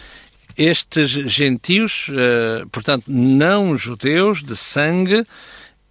estes 0.56 1.10
gentios, 1.10 2.08
eh, 2.10 2.64
portanto, 2.70 3.04
não 3.08 3.76
judeus 3.76 4.42
de 4.42 4.54
sangue, 4.54 5.24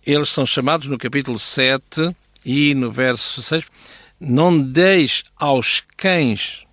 eles 0.06 0.30
são 0.30 0.46
chamados 0.46 0.88
no 0.88 0.98
capítulo 0.98 1.40
7 1.40 2.16
e 2.46 2.76
no 2.76 2.92
verso 2.92 3.42
6, 3.42 3.66
não 4.20 4.60
deis 4.60 5.24
aos 5.36 5.82
cães 5.98 6.64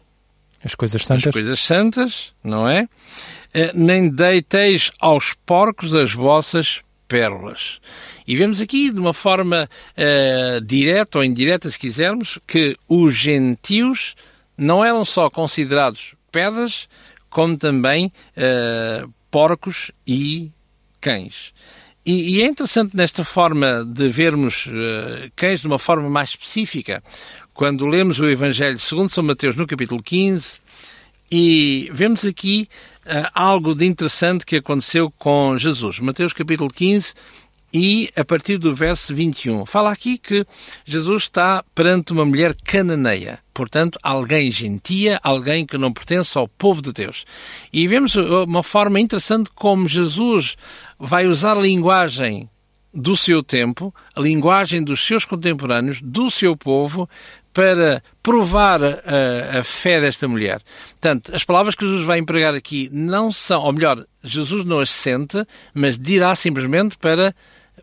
as 0.62 0.74
coisas 0.74 1.04
santas, 1.04 1.26
as 1.26 1.32
coisas 1.32 1.60
santas 1.60 2.32
não 2.44 2.68
é? 2.68 2.86
Eh, 3.52 3.72
nem 3.74 4.08
deiteis 4.08 4.92
aos 5.00 5.34
porcos 5.44 5.94
as 5.94 6.12
vossas 6.12 6.82
pérolas. 7.08 7.80
E 8.26 8.36
vemos 8.36 8.60
aqui, 8.60 8.92
de 8.92 9.00
uma 9.00 9.12
forma 9.12 9.68
uh, 9.96 10.60
direta 10.60 11.18
ou 11.18 11.24
indireta, 11.24 11.68
se 11.68 11.76
quisermos, 11.76 12.38
que 12.46 12.76
os 12.88 13.12
gentios 13.12 14.14
não 14.56 14.84
eram 14.84 15.04
só 15.04 15.28
considerados 15.28 16.14
pedras, 16.30 16.88
como 17.28 17.58
também 17.58 18.12
uh, 18.36 19.12
porcos 19.28 19.90
e 20.06 20.52
cães. 21.00 21.52
E, 22.06 22.36
e, 22.36 22.42
é 22.42 22.46
interessante 22.46 22.96
nesta 22.96 23.24
forma 23.24 23.84
de 23.84 24.08
vermos 24.08 24.66
uh, 24.66 25.30
cães 25.34 25.60
de 25.60 25.66
uma 25.66 25.78
forma 25.78 26.08
mais 26.08 26.30
específica, 26.30 27.02
quando 27.52 27.84
lemos 27.84 28.20
o 28.20 28.28
Evangelho 28.28 28.78
segundo 28.78 29.10
São 29.10 29.24
Mateus 29.24 29.56
no 29.56 29.66
capítulo 29.66 30.00
15, 30.00 30.60
e 31.30 31.90
vemos 31.92 32.24
aqui 32.24 32.68
algo 33.34 33.74
de 33.74 33.86
interessante 33.86 34.46
que 34.46 34.56
aconteceu 34.56 35.10
com 35.18 35.56
Jesus. 35.58 35.98
Mateus 35.98 36.32
capítulo 36.32 36.70
15 36.70 37.14
e 37.72 38.10
a 38.16 38.24
partir 38.24 38.58
do 38.58 38.74
verso 38.74 39.14
21. 39.14 39.64
Fala 39.64 39.92
aqui 39.92 40.18
que 40.18 40.44
Jesus 40.84 41.24
está 41.24 41.64
perante 41.74 42.12
uma 42.12 42.24
mulher 42.24 42.56
cananeia, 42.64 43.38
portanto, 43.54 43.98
alguém 44.02 44.50
gentia, 44.50 45.20
alguém 45.22 45.64
que 45.64 45.78
não 45.78 45.92
pertence 45.92 46.36
ao 46.36 46.48
povo 46.48 46.82
de 46.82 46.92
Deus. 46.92 47.24
E 47.72 47.86
vemos 47.86 48.14
uma 48.16 48.62
forma 48.62 49.00
interessante 49.00 49.50
como 49.54 49.88
Jesus 49.88 50.56
vai 50.98 51.26
usar 51.26 51.56
a 51.56 51.60
linguagem 51.60 52.48
do 52.92 53.16
seu 53.16 53.42
tempo, 53.42 53.94
a 54.14 54.20
linguagem 54.20 54.82
dos 54.82 55.06
seus 55.06 55.24
contemporâneos, 55.24 56.00
do 56.02 56.28
seu 56.28 56.56
povo, 56.56 57.08
para 57.52 58.02
provar 58.22 58.82
a, 58.82 59.58
a, 59.58 59.62
fé 59.62 60.00
desta 60.00 60.28
mulher. 60.28 60.60
Portanto, 60.90 61.34
as 61.34 61.44
palavras 61.44 61.74
que 61.74 61.84
Jesus 61.84 62.04
vai 62.04 62.18
empregar 62.18 62.54
aqui 62.54 62.88
não 62.92 63.32
são, 63.32 63.62
ou 63.62 63.72
melhor, 63.72 64.04
Jesus 64.22 64.64
não 64.64 64.80
as 64.80 64.90
sente, 64.90 65.44
mas 65.74 65.98
dirá 65.98 66.34
simplesmente 66.34 66.96
para 66.96 67.34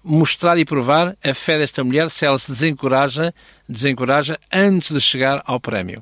mostrar 0.03 0.57
e 0.57 0.65
provar 0.65 1.17
a 1.23 1.33
fé 1.33 1.57
desta 1.57 1.83
mulher 1.83 2.09
se 2.09 2.25
ela 2.25 2.39
se 2.39 2.51
desencoraja, 2.51 3.33
desencoraja 3.67 4.39
antes 4.53 4.93
de 4.93 5.01
chegar 5.01 5.43
ao 5.45 5.59
prémio. 5.59 6.01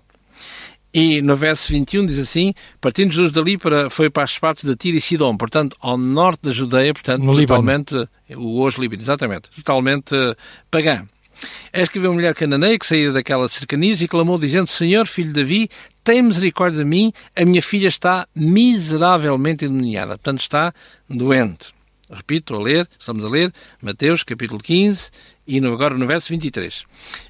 E 0.94 1.22
no 1.22 1.36
verso 1.36 1.74
21 1.74 2.06
diz 2.06 2.20
assim: 2.20 2.54
Partindo 2.80 3.12
Jesus 3.12 3.34
dali, 3.34 3.58
para, 3.58 3.90
foi 3.90 4.10
para 4.10 4.24
as 4.24 4.40
partes 4.40 4.64
de 4.64 4.76
Tiro 4.78 4.96
e 4.96 5.02
Sidom, 5.02 5.36
portanto, 5.36 5.76
ao 5.82 5.98
norte 5.98 6.44
da 6.44 6.54
Judeia, 6.54 6.94
portanto, 6.94 7.22
no 7.22 7.36
totalmente, 7.36 7.92
Líbano. 7.92 8.10
o 8.38 8.62
hoje 8.62 8.80
Líbano, 8.80 9.02
exatamente, 9.02 9.50
totalmente 9.50 10.16
uh, 10.16 10.34
pagã. 10.72 11.06
Que 11.92 12.00
viu 12.00 12.10
uma 12.10 12.16
mulher 12.16 12.34
cananeia 12.34 12.78
que 12.78 12.86
saía 12.86 13.12
daquelas 13.12 13.54
cercanias 13.54 14.02
e 14.02 14.08
clamou, 14.08 14.38
dizendo: 14.38 14.68
Senhor, 14.68 15.06
filho 15.06 15.32
de 15.32 15.42
Davi, 15.42 15.70
tem 16.04 16.22
misericórdia 16.22 16.80
de 16.80 16.86
mim, 16.86 17.12
a 17.36 17.46
minha 17.46 17.62
filha 17.62 17.88
está 17.88 18.28
miseravelmente 18.36 19.66
endemoniada. 19.66 20.18
Portanto, 20.18 20.42
está 20.42 20.74
doente. 21.10 21.74
Repito, 22.10 22.56
a 22.56 22.62
ler, 22.62 22.88
estamos 23.00 23.26
a 23.26 23.30
ler 23.30 23.52
Mateus 23.82 24.24
capítulo 24.24 24.60
15 24.60 25.10
e 25.48 25.58
agora 25.58 25.98
no 25.98 26.06
verso 26.06 26.30
23. 26.30 26.84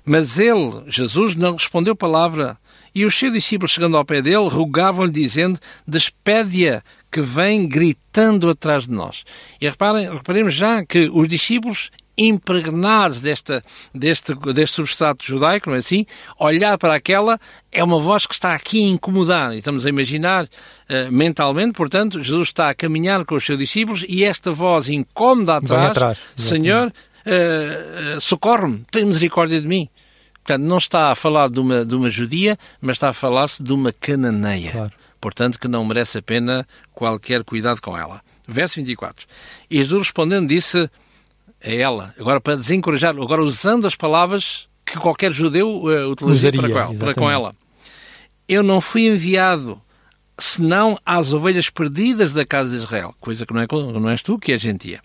Mas 0.04 0.38
ele, 0.38 0.84
Jesus, 0.88 1.36
não 1.36 1.54
respondeu 1.54 1.96
palavra 1.96 2.58
e 2.96 3.06
os 3.06 3.14
seus 3.14 3.34
discípulos, 3.34 3.72
chegando 3.72 3.98
ao 3.98 4.06
pé 4.06 4.22
dele, 4.22 4.48
rogavam-lhe, 4.48 5.12
dizendo: 5.12 5.60
Despede-a, 5.86 6.82
que 7.12 7.20
vem 7.20 7.68
gritando 7.68 8.50
atrás 8.50 8.84
de 8.84 8.92
nós. 8.92 9.26
E 9.60 9.68
reparem, 9.68 10.10
reparemos 10.10 10.54
já 10.54 10.86
que 10.86 11.10
os 11.12 11.28
discípulos 11.28 11.92
impregnados 12.18 13.20
desta, 13.20 13.64
deste, 13.94 14.34
deste 14.54 14.76
substrato 14.76 15.26
judaico, 15.26 15.70
não 15.70 15.76
é 15.76 15.80
assim? 15.80 16.06
Olhar 16.40 16.78
para 16.78 16.96
aquela 16.96 17.40
é 17.72 17.84
uma 17.84 18.00
voz 18.00 18.26
que 18.26 18.34
está 18.34 18.54
aqui 18.54 18.84
a 18.84 18.88
incomodar. 18.88 19.54
E 19.54 19.58
estamos 19.58 19.86
a 19.86 19.90
imaginar 19.90 20.46
uh, 20.46 21.12
mentalmente, 21.12 21.74
portanto, 21.74 22.24
Jesus 22.24 22.50
está 22.50 22.70
a 22.70 22.76
caminhar 22.76 23.26
com 23.26 23.36
os 23.36 23.46
seus 23.46 23.58
discípulos 23.58 24.06
e 24.08 24.24
esta 24.24 24.52
voz 24.52 24.90
incómoda 24.90 25.58
atrás, 25.58 25.92
atrás 25.92 26.26
Senhor, 26.36 26.88
uh, 26.88 28.22
socorre-me, 28.22 28.86
tem 28.92 29.06
misericórdia 29.06 29.60
de 29.60 29.68
mim. 29.68 29.90
Portanto, 30.46 30.64
não 30.64 30.78
está 30.78 31.12
a 31.12 31.16
falar 31.16 31.50
de 31.50 31.60
uma, 31.60 31.84
de 31.84 31.96
uma 31.96 32.10
judia, 32.10 32.58
mas 32.80 32.98
está 32.98 33.10
a 33.10 33.14
falar-se 33.14 33.64
de 33.64 33.74
uma 33.74 33.92
cananeia. 33.92 34.72
Claro. 34.72 34.94
Portanto, 35.20 35.60
que 35.60 35.68
não 35.68 35.84
merece 35.84 36.20
a 36.20 36.22
pena 36.22 36.68
qualquer 36.94 37.44
cuidado 37.44 37.82
com 37.82 37.98
ela. 37.98 38.22
Verso 38.48 38.76
24. 38.76 39.26
E 39.72 39.78
Jesus 39.78 40.04
respondendo 40.04 40.48
disse 40.48 40.88
a 41.64 41.72
ela, 41.72 42.14
agora 42.20 42.40
para 42.40 42.56
desencorajar, 42.56 43.16
agora 43.16 43.44
usando 43.44 43.86
as 43.86 43.96
palavras 43.96 44.68
que 44.86 44.98
qualquer 44.98 45.32
judeu 45.32 45.84
uh, 45.84 46.10
utilizaria 46.12 46.62
para, 46.62 46.70
com 46.70 46.80
ela, 46.80 46.96
para 46.96 47.14
com 47.14 47.32
ela. 47.32 47.56
Eu 48.48 48.62
não 48.62 48.80
fui 48.80 49.08
enviado 49.08 49.82
senão 50.38 51.00
às 51.06 51.34
ovelhas 51.34 51.70
perdidas 51.70 52.34
da 52.34 52.46
casa 52.46 52.70
de 52.70 52.76
Israel, 52.78 53.16
coisa 53.20 53.46
que 53.46 53.54
não, 53.54 53.62
é, 53.62 53.68
não 53.72 54.10
és 54.10 54.22
tu 54.22 54.38
que 54.38 54.52
é 54.52 54.58
gentia. 54.58 55.02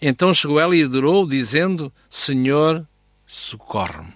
Então 0.00 0.32
chegou 0.32 0.60
ela 0.60 0.76
e 0.76 0.82
adorou, 0.82 1.26
dizendo: 1.26 1.92
Senhor, 2.08 2.86
socorre-me. 3.26 4.12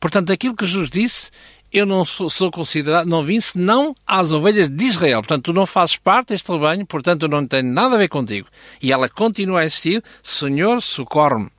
Portanto, 0.00 0.32
aquilo 0.32 0.56
que 0.56 0.66
Jesus 0.66 0.88
disse 0.88 1.30
eu 1.78 1.86
não 1.86 2.04
sou, 2.04 2.30
sou, 2.30 2.50
considerado, 2.50 3.06
não 3.06 3.22
vim 3.22 3.40
senão 3.40 3.94
às 4.06 4.32
ovelhas 4.32 4.68
de 4.68 4.84
Israel. 4.84 5.20
Portanto, 5.20 5.44
tu 5.44 5.52
não 5.52 5.66
fazes 5.66 5.96
parte 5.96 6.28
deste 6.28 6.50
rebanho, 6.50 6.86
portanto, 6.86 7.24
eu 7.24 7.28
não 7.28 7.46
tenho 7.46 7.72
nada 7.72 7.96
a 7.96 7.98
ver 7.98 8.08
contigo. 8.08 8.48
E 8.82 8.92
ela 8.92 9.08
continua 9.08 9.60
a 9.60 9.66
insistir, 9.66 10.02
Senhor, 10.22 10.80
socorre-me. 10.80 11.50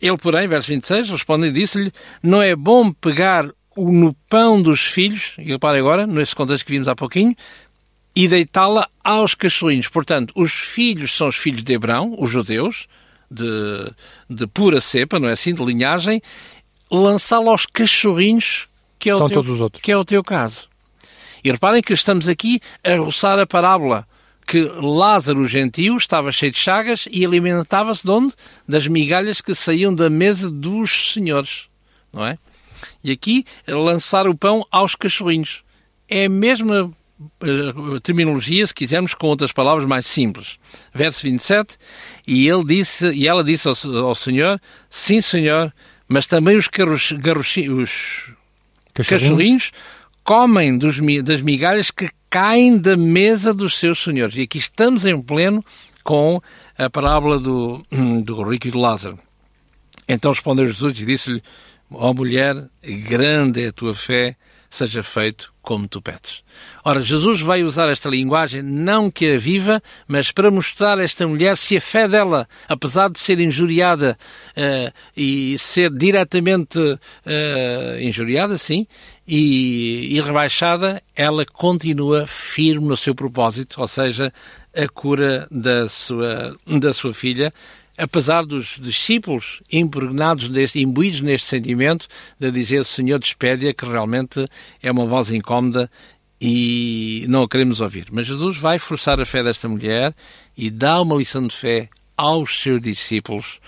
Ele, 0.00 0.16
porém, 0.16 0.46
verso 0.46 0.68
26, 0.68 1.10
responde 1.10 1.46
e 1.46 1.52
disse-lhe, 1.52 1.92
não 2.22 2.42
é 2.42 2.54
bom 2.54 2.92
pegar 2.92 3.50
no 3.76 4.14
pão 4.28 4.60
dos 4.60 4.80
filhos, 4.80 5.34
e 5.38 5.52
repare 5.52 5.78
agora, 5.78 6.06
nesse 6.06 6.34
contexto 6.34 6.64
que 6.64 6.72
vimos 6.72 6.88
há 6.88 6.94
pouquinho, 6.94 7.34
e 8.14 8.26
deitá-la 8.26 8.88
aos 9.04 9.34
cachorrinhos. 9.34 9.88
Portanto, 9.88 10.32
os 10.34 10.52
filhos 10.52 11.14
são 11.14 11.28
os 11.28 11.36
filhos 11.36 11.62
de 11.62 11.72
Hebrão, 11.74 12.14
os 12.18 12.30
judeus, 12.30 12.86
de, 13.30 13.92
de 14.30 14.46
pura 14.46 14.80
cepa, 14.80 15.18
não 15.18 15.28
é 15.28 15.32
assim, 15.32 15.54
de 15.54 15.62
linhagem, 15.64 16.22
lançá-la 16.90 17.50
aos 17.50 17.66
cachorrinhos 17.66 18.68
que 18.98 19.10
é 19.10 19.16
São 19.16 19.28
teu, 19.28 19.34
todos 19.34 19.50
os 19.50 19.60
outros. 19.60 19.82
Que 19.82 19.92
é 19.92 19.96
o 19.96 20.04
teu 20.04 20.22
caso. 20.22 20.68
E 21.42 21.50
reparem 21.50 21.82
que 21.82 21.92
estamos 21.92 22.28
aqui 22.28 22.60
a 22.84 22.96
roçar 22.96 23.38
a 23.38 23.46
parábola 23.46 24.06
que 24.46 24.60
Lázaro 24.80 25.40
o 25.40 25.48
gentio 25.48 25.96
estava 25.96 26.30
cheio 26.30 26.52
de 26.52 26.58
chagas 26.58 27.08
e 27.10 27.24
alimentava-se 27.24 28.04
de 28.04 28.10
onde? 28.10 28.32
Das 28.66 28.86
migalhas 28.86 29.40
que 29.40 29.54
saíam 29.54 29.92
da 29.92 30.08
mesa 30.08 30.50
dos 30.50 31.12
senhores, 31.12 31.68
não 32.12 32.24
é? 32.24 32.38
E 33.02 33.10
aqui, 33.10 33.44
lançar 33.66 34.28
o 34.28 34.36
pão 34.36 34.64
aos 34.70 34.94
cachorrinhos. 34.94 35.64
É 36.08 36.26
a 36.26 36.28
mesma 36.28 36.92
uh, 37.20 38.00
terminologia, 38.00 38.64
se 38.66 38.74
quisermos, 38.74 39.14
com 39.14 39.26
outras 39.26 39.52
palavras 39.52 39.86
mais 39.86 40.06
simples. 40.06 40.58
Verso 40.94 41.22
27, 41.22 41.76
e, 42.26 42.48
ele 42.48 42.64
disse, 42.64 43.10
e 43.12 43.26
ela 43.26 43.42
disse 43.42 43.66
ao, 43.66 43.74
ao 44.04 44.14
Senhor, 44.14 44.60
sim, 44.88 45.20
Senhor, 45.20 45.72
mas 46.08 46.26
também 46.26 46.56
os, 46.56 46.68
carros, 46.68 47.12
os 47.70 48.30
cachorrinhos, 48.96 49.28
cachorrinhos 49.28 49.72
comem 50.24 50.76
dos, 50.76 50.98
das 51.22 51.40
migalhas 51.40 51.90
que 51.90 52.08
caem 52.28 52.76
da 52.76 52.96
mesa 52.96 53.54
dos 53.54 53.78
seus 53.78 54.02
senhores. 54.02 54.36
E 54.36 54.42
aqui 54.42 54.58
estamos 54.58 55.04
em 55.04 55.20
pleno 55.22 55.64
com 56.02 56.42
a 56.76 56.90
parábola 56.90 57.38
do, 57.38 57.84
do 58.22 58.42
rico 58.42 58.68
e 58.68 58.70
do 58.70 58.78
Lázaro. 58.78 59.18
Então 60.08 60.32
respondeu 60.32 60.66
Jesus 60.66 60.98
e 60.98 61.06
disse-lhe, 61.06 61.42
ó 61.90 62.10
oh, 62.10 62.14
mulher, 62.14 62.68
grande 63.08 63.62
é 63.62 63.68
a 63.68 63.72
tua 63.72 63.94
fé, 63.94 64.36
seja 64.70 65.02
feito 65.02 65.52
como 65.62 65.88
tu 65.88 66.00
pedes. 66.00 66.44
Ora, 66.84 67.02
Jesus 67.02 67.40
vai 67.40 67.64
usar 67.64 67.88
esta 67.88 68.08
linguagem 68.08 68.62
não 68.62 69.10
que 69.10 69.34
a 69.34 69.38
viva, 69.38 69.82
mas 70.06 70.30
para 70.30 70.50
mostrar 70.50 70.98
a 70.98 71.02
esta 71.02 71.26
mulher 71.26 71.56
se 71.56 71.76
a 71.76 71.80
fé 71.80 72.06
dela, 72.06 72.48
apesar 72.68 73.10
de 73.10 73.18
ser 73.18 73.40
injuriada 73.40 74.16
uh, 74.56 74.92
e 75.16 75.58
ser 75.58 75.90
diretamente 75.90 76.78
uh, 76.78 78.00
injuriada, 78.00 78.56
sim, 78.56 78.86
e, 79.26 80.16
e 80.16 80.20
rebaixada, 80.20 81.02
ela 81.16 81.44
continua 81.44 82.26
firme 82.26 82.86
no 82.86 82.96
seu 82.96 83.14
propósito, 83.14 83.80
ou 83.80 83.88
seja, 83.88 84.32
a 84.76 84.88
cura 84.88 85.48
da 85.50 85.88
sua, 85.88 86.56
da 86.64 86.94
sua 86.94 87.12
filha, 87.12 87.52
apesar 87.98 88.44
dos 88.44 88.78
discípulos 88.80 89.62
impregnados, 89.72 90.48
deste, 90.48 90.80
imbuídos 90.80 91.20
neste 91.20 91.48
sentimento, 91.48 92.06
de 92.38 92.50
dizer 92.50 92.84
Senhor 92.84 93.18
despede 93.18 93.72
que 93.72 93.86
realmente 93.86 94.46
é 94.82 94.90
uma 94.90 95.06
voz 95.06 95.30
incómoda 95.30 95.90
e 96.40 97.24
não 97.28 97.42
a 97.42 97.48
queremos 97.48 97.80
ouvir. 97.80 98.08
Mas 98.10 98.26
Jesus 98.26 98.56
vai 98.58 98.78
forçar 98.78 99.20
a 99.20 99.26
fé 99.26 99.42
desta 99.42 99.68
mulher 99.68 100.14
e 100.56 100.70
dá 100.70 101.00
uma 101.00 101.16
lição 101.16 101.46
de 101.46 101.54
fé 101.54 101.88
aos 102.16 102.60
seus 102.60 102.80
discípulos. 102.80 103.58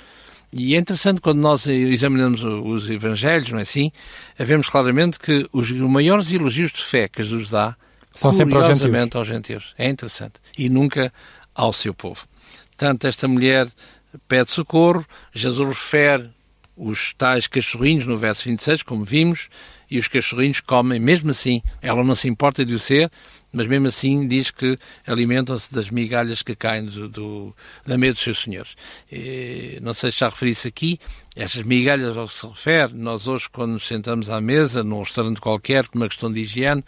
E 0.52 0.74
é 0.74 0.78
interessante 0.78 1.20
quando 1.20 1.40
nós 1.40 1.66
examinamos 1.66 2.42
os 2.42 2.88
evangelhos, 2.88 3.50
não 3.50 3.58
é 3.58 3.62
assim? 3.62 3.92
Vemos 4.38 4.68
claramente 4.68 5.18
que 5.18 5.46
os 5.52 5.70
maiores 5.72 6.32
elogios 6.32 6.72
de 6.72 6.82
fé 6.82 7.06
que 7.06 7.22
Jesus 7.22 7.50
dá 7.50 7.76
são 8.10 8.32
sempre 8.32 8.56
aos 8.56 8.66
gentios. 8.66 9.16
aos 9.16 9.28
gentios. 9.28 9.74
É 9.76 9.88
interessante. 9.88 10.34
E 10.56 10.68
nunca 10.68 11.12
ao 11.54 11.72
seu 11.72 11.92
povo. 11.92 12.26
Tanto 12.76 13.06
esta 13.06 13.28
mulher 13.28 13.68
pede 14.26 14.50
socorro, 14.50 15.04
Jesus 15.32 15.68
refere 15.68 16.30
os 16.76 17.12
tais 17.14 17.46
cachorrinhos 17.46 18.06
no 18.06 18.16
verso 18.16 18.44
26, 18.44 18.82
como 18.82 19.04
vimos, 19.04 19.48
e 19.90 19.98
os 19.98 20.06
cachorrinhos 20.06 20.60
comem, 20.60 21.00
mesmo 21.00 21.30
assim, 21.30 21.62
ela 21.82 22.04
não 22.04 22.14
se 22.14 22.28
importa 22.28 22.64
de 22.64 22.74
o 22.74 22.78
ser, 22.78 23.10
mas 23.50 23.66
mesmo 23.66 23.88
assim 23.88 24.28
diz 24.28 24.50
que 24.50 24.78
alimentam-se 25.06 25.72
das 25.72 25.90
migalhas 25.90 26.42
que 26.42 26.54
caem 26.54 26.84
do, 26.84 27.08
do, 27.08 27.56
da 27.86 27.96
mesa 27.96 28.14
dos 28.14 28.22
seus 28.22 28.40
senhores. 28.40 28.76
E, 29.10 29.78
não 29.82 29.94
sei 29.94 30.12
se 30.12 30.18
já 30.18 30.28
referi 30.28 30.50
isso 30.50 30.68
aqui, 30.68 31.00
estas 31.34 31.64
migalhas 31.64 32.16
ao 32.16 32.28
que 32.28 32.34
se 32.34 32.46
refere, 32.46 32.94
nós 32.94 33.26
hoje 33.26 33.48
quando 33.50 33.72
nos 33.72 33.86
sentamos 33.86 34.28
à 34.28 34.40
mesa, 34.40 34.84
num 34.84 35.00
restaurante 35.00 35.40
qualquer, 35.40 35.88
por 35.88 35.96
uma 35.96 36.08
questão 36.08 36.30
de 36.30 36.40
higiene, 36.40 36.84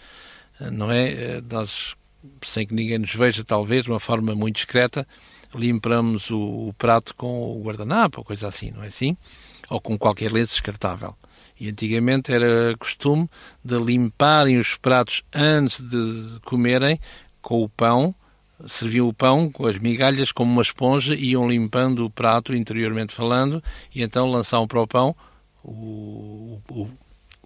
não 0.71 0.93
é? 0.93 1.09
Eh, 1.09 1.43
nós, 1.51 1.97
sem 2.43 2.67
que 2.67 2.75
ninguém 2.75 2.99
nos 2.99 3.15
veja, 3.15 3.43
talvez, 3.43 3.85
de 3.85 3.91
uma 3.91 4.01
forma 4.01 4.35
muito 4.35 4.57
discreta, 4.57 5.07
limpamos 5.55 6.31
o, 6.31 6.69
o 6.69 6.75
prato 6.77 7.15
com 7.15 7.57
o 7.57 7.63
guardanapo 7.63 8.21
ou 8.21 8.25
coisa 8.25 8.49
assim, 8.49 8.71
não 8.71 8.83
é 8.83 8.89
assim? 8.89 9.17
Ou 9.69 9.81
com 9.81 9.99
qualquer 9.99 10.33
lenço 10.33 10.53
descartável. 10.53 11.15
E 11.59 11.69
antigamente 11.69 12.33
era 12.33 12.75
costume 12.79 13.29
de 13.65 13.79
limparem 13.79 14.59
os 14.59 14.77
pratos 14.77 15.23
antes 15.35 15.81
de 15.81 16.41
comerem 16.45 16.99
com 17.43 17.63
o 17.63 17.69
pão, 17.69 18.15
serviam 18.67 19.09
o 19.09 19.13
pão 19.13 19.51
com 19.51 19.67
as 19.67 19.79
migalhas 19.79 20.33
como 20.33 20.51
uma 20.51 20.63
esponja, 20.63 21.15
iam 21.15 21.49
limpando 21.49 22.05
o 22.05 22.11
prato 22.11 22.55
interiormente 22.55 23.15
falando 23.15 23.63
e 23.95 24.03
então 24.03 24.31
lançavam 24.31 24.67
para 24.67 24.81
o 24.81 24.87
pão 24.87 25.15
o, 25.63 26.61
o, 26.71 26.89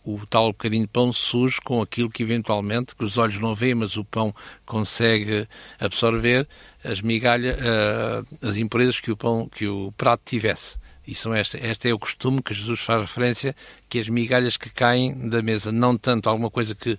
o 0.04 0.20
tal 0.26 0.48
bocadinho 0.48 0.82
de 0.82 0.88
pão 0.88 1.12
sujo 1.12 1.60
com 1.64 1.80
aquilo 1.80 2.10
que 2.10 2.22
eventualmente, 2.22 2.94
que 2.94 3.04
os 3.04 3.16
olhos 3.16 3.38
não 3.40 3.54
veem, 3.54 3.74
mas 3.74 3.96
o 3.96 4.04
pão 4.04 4.34
consegue 4.66 5.48
absorver, 5.80 6.46
as 6.84 7.00
migalhas, 7.00 7.56
uh, 7.56 8.46
as 8.46 8.56
impurezas 8.56 9.00
que 9.00 9.10
o 9.10 9.16
pão, 9.16 9.48
que 9.48 9.66
o 9.66 9.92
prato 9.96 10.22
tivesse. 10.24 10.76
E 11.06 11.14
são 11.14 11.34
esta, 11.34 11.58
este 11.58 11.88
é 11.88 11.94
o 11.94 11.98
costume 11.98 12.42
que 12.42 12.54
Jesus 12.54 12.80
faz 12.80 13.02
referência, 13.02 13.54
que 13.88 13.98
as 13.98 14.08
migalhas 14.08 14.56
que 14.56 14.70
caem 14.70 15.28
da 15.28 15.42
mesa, 15.42 15.72
não 15.72 15.96
tanto 15.96 16.28
alguma 16.28 16.50
coisa 16.50 16.74
que 16.74 16.98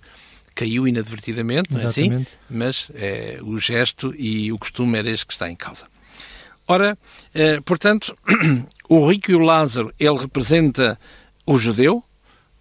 caiu 0.54 0.88
inadvertidamente, 0.88 1.72
não 1.72 1.80
é 1.80 1.84
assim? 1.86 2.26
mas 2.48 2.90
é, 2.94 3.38
o 3.42 3.58
gesto 3.58 4.14
e 4.16 4.50
o 4.52 4.58
costume 4.58 4.98
era 4.98 5.10
este 5.10 5.26
que 5.26 5.32
está 5.32 5.50
em 5.50 5.56
causa. 5.56 5.86
Ora, 6.68 6.98
eh, 7.32 7.60
portanto, 7.60 8.16
o 8.88 9.08
rico 9.08 9.30
e 9.30 9.34
o 9.34 9.40
Lázaro, 9.40 9.94
ele 10.00 10.18
representa 10.18 10.98
o 11.46 11.58
judeu, 11.58 12.02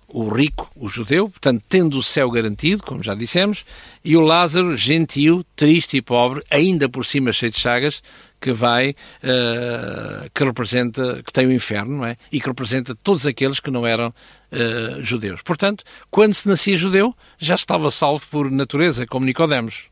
o 0.08 0.28
rico, 0.28 0.72
o 0.76 0.88
judeu, 0.88 1.30
portanto, 1.30 1.64
tendo 1.68 1.98
o 1.98 2.04
céu 2.04 2.30
garantido, 2.30 2.84
como 2.84 3.04
já 3.04 3.16
dissemos, 3.16 3.66
e 4.04 4.16
o 4.16 4.22
Lázaro, 4.22 4.76
gentil, 4.78 5.46
triste 5.56 5.98
e 5.98 6.02
pobre, 6.02 6.44
ainda 6.50 6.88
por 6.88 7.06
cima 7.06 7.34
cheio 7.34 7.52
de 7.52 7.60
chagas, 7.60 8.02
que 8.40 8.52
vai, 8.52 8.92
uh, 8.92 10.30
que 10.34 10.44
representa, 10.44 11.24
que 11.24 11.34
tem 11.34 11.48
o 11.48 11.52
inferno, 11.52 11.98
não 11.98 12.06
é? 12.06 12.18
E 12.32 12.40
que 12.40 12.48
representa 12.48 12.94
todos 12.96 13.26
aqueles 13.26 13.60
que 13.60 13.72
não 13.72 13.88
eram 13.88 14.10
uh, 14.10 15.02
judeus. 15.02 15.42
Portanto, 15.42 15.84
quando 16.12 16.34
se 16.34 16.48
nascia 16.48 16.78
judeu, 16.78 17.16
já 17.40 17.56
estava 17.56 17.90
salvo 17.90 18.24
por 18.30 18.52
natureza, 18.52 19.08
como 19.08 19.26
Nicodemos. 19.26 19.86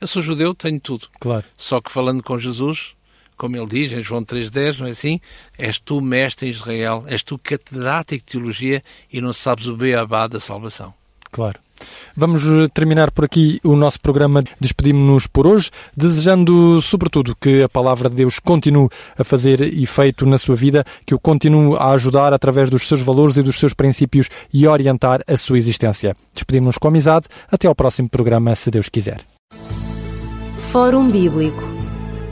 Eu 0.00 0.06
sou 0.06 0.22
judeu, 0.22 0.54
tenho 0.54 0.78
tudo. 0.78 1.08
Claro. 1.18 1.44
Só 1.56 1.80
que 1.80 1.90
falando 1.90 2.22
com 2.22 2.38
Jesus, 2.38 2.94
como 3.36 3.56
ele 3.56 3.66
diz 3.66 3.92
em 3.92 4.02
João 4.02 4.24
3,10, 4.24 4.78
não 4.78 4.86
é 4.86 4.90
assim? 4.90 5.20
És 5.58 5.78
tu 5.78 6.00
mestre 6.00 6.46
em 6.46 6.50
Israel, 6.50 7.04
és 7.06 7.22
tu 7.22 7.38
catedrático 7.38 8.24
de 8.24 8.32
teologia 8.32 8.82
e 9.12 9.20
não 9.20 9.32
sabes 9.32 9.66
o 9.66 9.76
beabá 9.76 10.26
da 10.26 10.40
salvação. 10.40 10.94
Claro. 11.30 11.58
Vamos 12.16 12.44
eh, 12.44 12.68
terminar 12.72 13.10
por 13.10 13.24
aqui 13.24 13.60
o 13.64 13.74
nosso 13.74 14.00
programa. 14.00 14.44
Despedimos-nos 14.60 15.26
por 15.26 15.46
hoje, 15.46 15.70
desejando, 15.96 16.80
sobretudo, 16.80 17.34
que 17.34 17.62
a 17.62 17.68
palavra 17.68 18.08
de 18.08 18.16
Deus 18.16 18.38
continue 18.38 18.88
a 19.18 19.24
fazer 19.24 19.60
efeito 19.60 20.24
na 20.24 20.38
sua 20.38 20.54
vida, 20.54 20.84
que 21.04 21.14
o 21.14 21.18
continue 21.18 21.76
a 21.76 21.90
ajudar 21.90 22.32
através 22.32 22.70
dos 22.70 22.86
seus 22.86 23.02
valores 23.02 23.36
e 23.36 23.42
dos 23.42 23.58
seus 23.58 23.74
princípios 23.74 24.28
e 24.52 24.66
orientar 24.66 25.22
a 25.26 25.36
sua 25.36 25.58
existência. 25.58 26.14
Despedimos-nos 26.32 26.78
com 26.78 26.88
amizade. 26.88 27.26
Até 27.50 27.66
ao 27.66 27.74
próximo 27.74 28.08
programa, 28.08 28.54
se 28.54 28.70
Deus 28.70 28.88
quiser. 28.88 29.20
Fórum 30.70 31.10
Bíblico 31.10 31.73